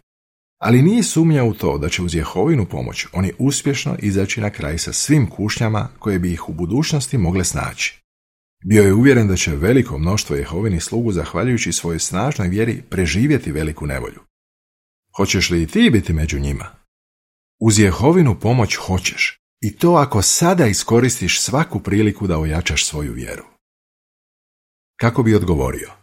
Ali 0.57 0.81
nije 0.81 1.03
sumnja 1.03 1.43
u 1.43 1.53
to 1.53 1.77
da 1.77 1.89
će 1.89 2.01
uz 2.01 2.15
Jehovinu 2.15 2.65
pomoć 2.65 3.05
oni 3.13 3.33
uspješno 3.39 3.95
izaći 3.99 4.41
na 4.41 4.49
kraj 4.49 4.77
sa 4.77 4.93
svim 4.93 5.29
kušnjama 5.29 5.89
koje 5.99 6.19
bi 6.19 6.33
ih 6.33 6.49
u 6.49 6.53
budućnosti 6.53 7.17
mogle 7.17 7.43
snaći. 7.43 8.01
Bio 8.63 8.83
je 8.83 8.93
uvjeren 8.93 9.27
da 9.27 9.35
će 9.35 9.55
veliko 9.55 9.97
mnoštvo 9.97 10.35
Jehovinih 10.35 10.83
slugu 10.83 11.11
zahvaljujući 11.11 11.73
svojoj 11.73 11.99
snažnoj 11.99 12.47
vjeri 12.47 12.81
preživjeti 12.89 13.51
veliku 13.51 13.85
nevolju. 13.85 14.19
Hoćeš 15.17 15.49
li 15.49 15.61
i 15.61 15.67
ti 15.67 15.89
biti 15.89 16.13
među 16.13 16.39
njima? 16.39 16.65
Uz 17.59 17.79
Jehovinu 17.79 18.39
pomoć 18.39 18.75
hoćeš, 18.75 19.39
i 19.61 19.77
to 19.77 19.93
ako 19.93 20.21
sada 20.21 20.67
iskoristiš 20.67 21.41
svaku 21.41 21.79
priliku 21.79 22.27
da 22.27 22.39
ojačaš 22.39 22.85
svoju 22.85 23.13
vjeru. 23.13 23.43
Kako 24.99 25.23
bi 25.23 25.35
odgovorio? 25.35 25.96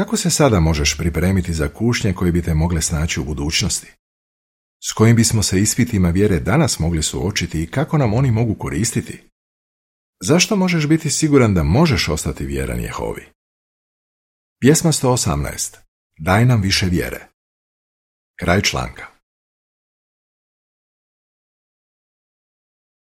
Kako 0.00 0.16
se 0.16 0.30
sada 0.30 0.60
možeš 0.60 0.96
pripremiti 0.96 1.54
za 1.54 1.68
kušnje 1.68 2.12
koje 2.12 2.32
bi 2.32 2.42
te 2.42 2.54
mogle 2.54 2.82
snaći 2.82 3.20
u 3.20 3.24
budućnosti? 3.24 3.92
S 4.88 4.92
kojim 4.92 5.16
bismo 5.16 5.42
se 5.42 5.60
ispitima 5.60 6.10
vjere 6.10 6.40
danas 6.40 6.78
mogli 6.78 7.02
suočiti 7.02 7.62
i 7.62 7.66
kako 7.66 7.98
nam 7.98 8.14
oni 8.14 8.30
mogu 8.30 8.54
koristiti? 8.54 9.22
Zašto 10.20 10.56
možeš 10.56 10.86
biti 10.86 11.10
siguran 11.10 11.54
da 11.54 11.62
možeš 11.62 12.08
ostati 12.08 12.44
vjeran 12.44 12.80
Jehovi? 12.80 13.26
Pjesma 14.60 14.92
118. 14.92 15.76
Daj 16.18 16.44
nam 16.44 16.60
više 16.60 16.86
vjere. 16.86 17.26
Kraj 18.38 18.62
članka. 18.62 19.09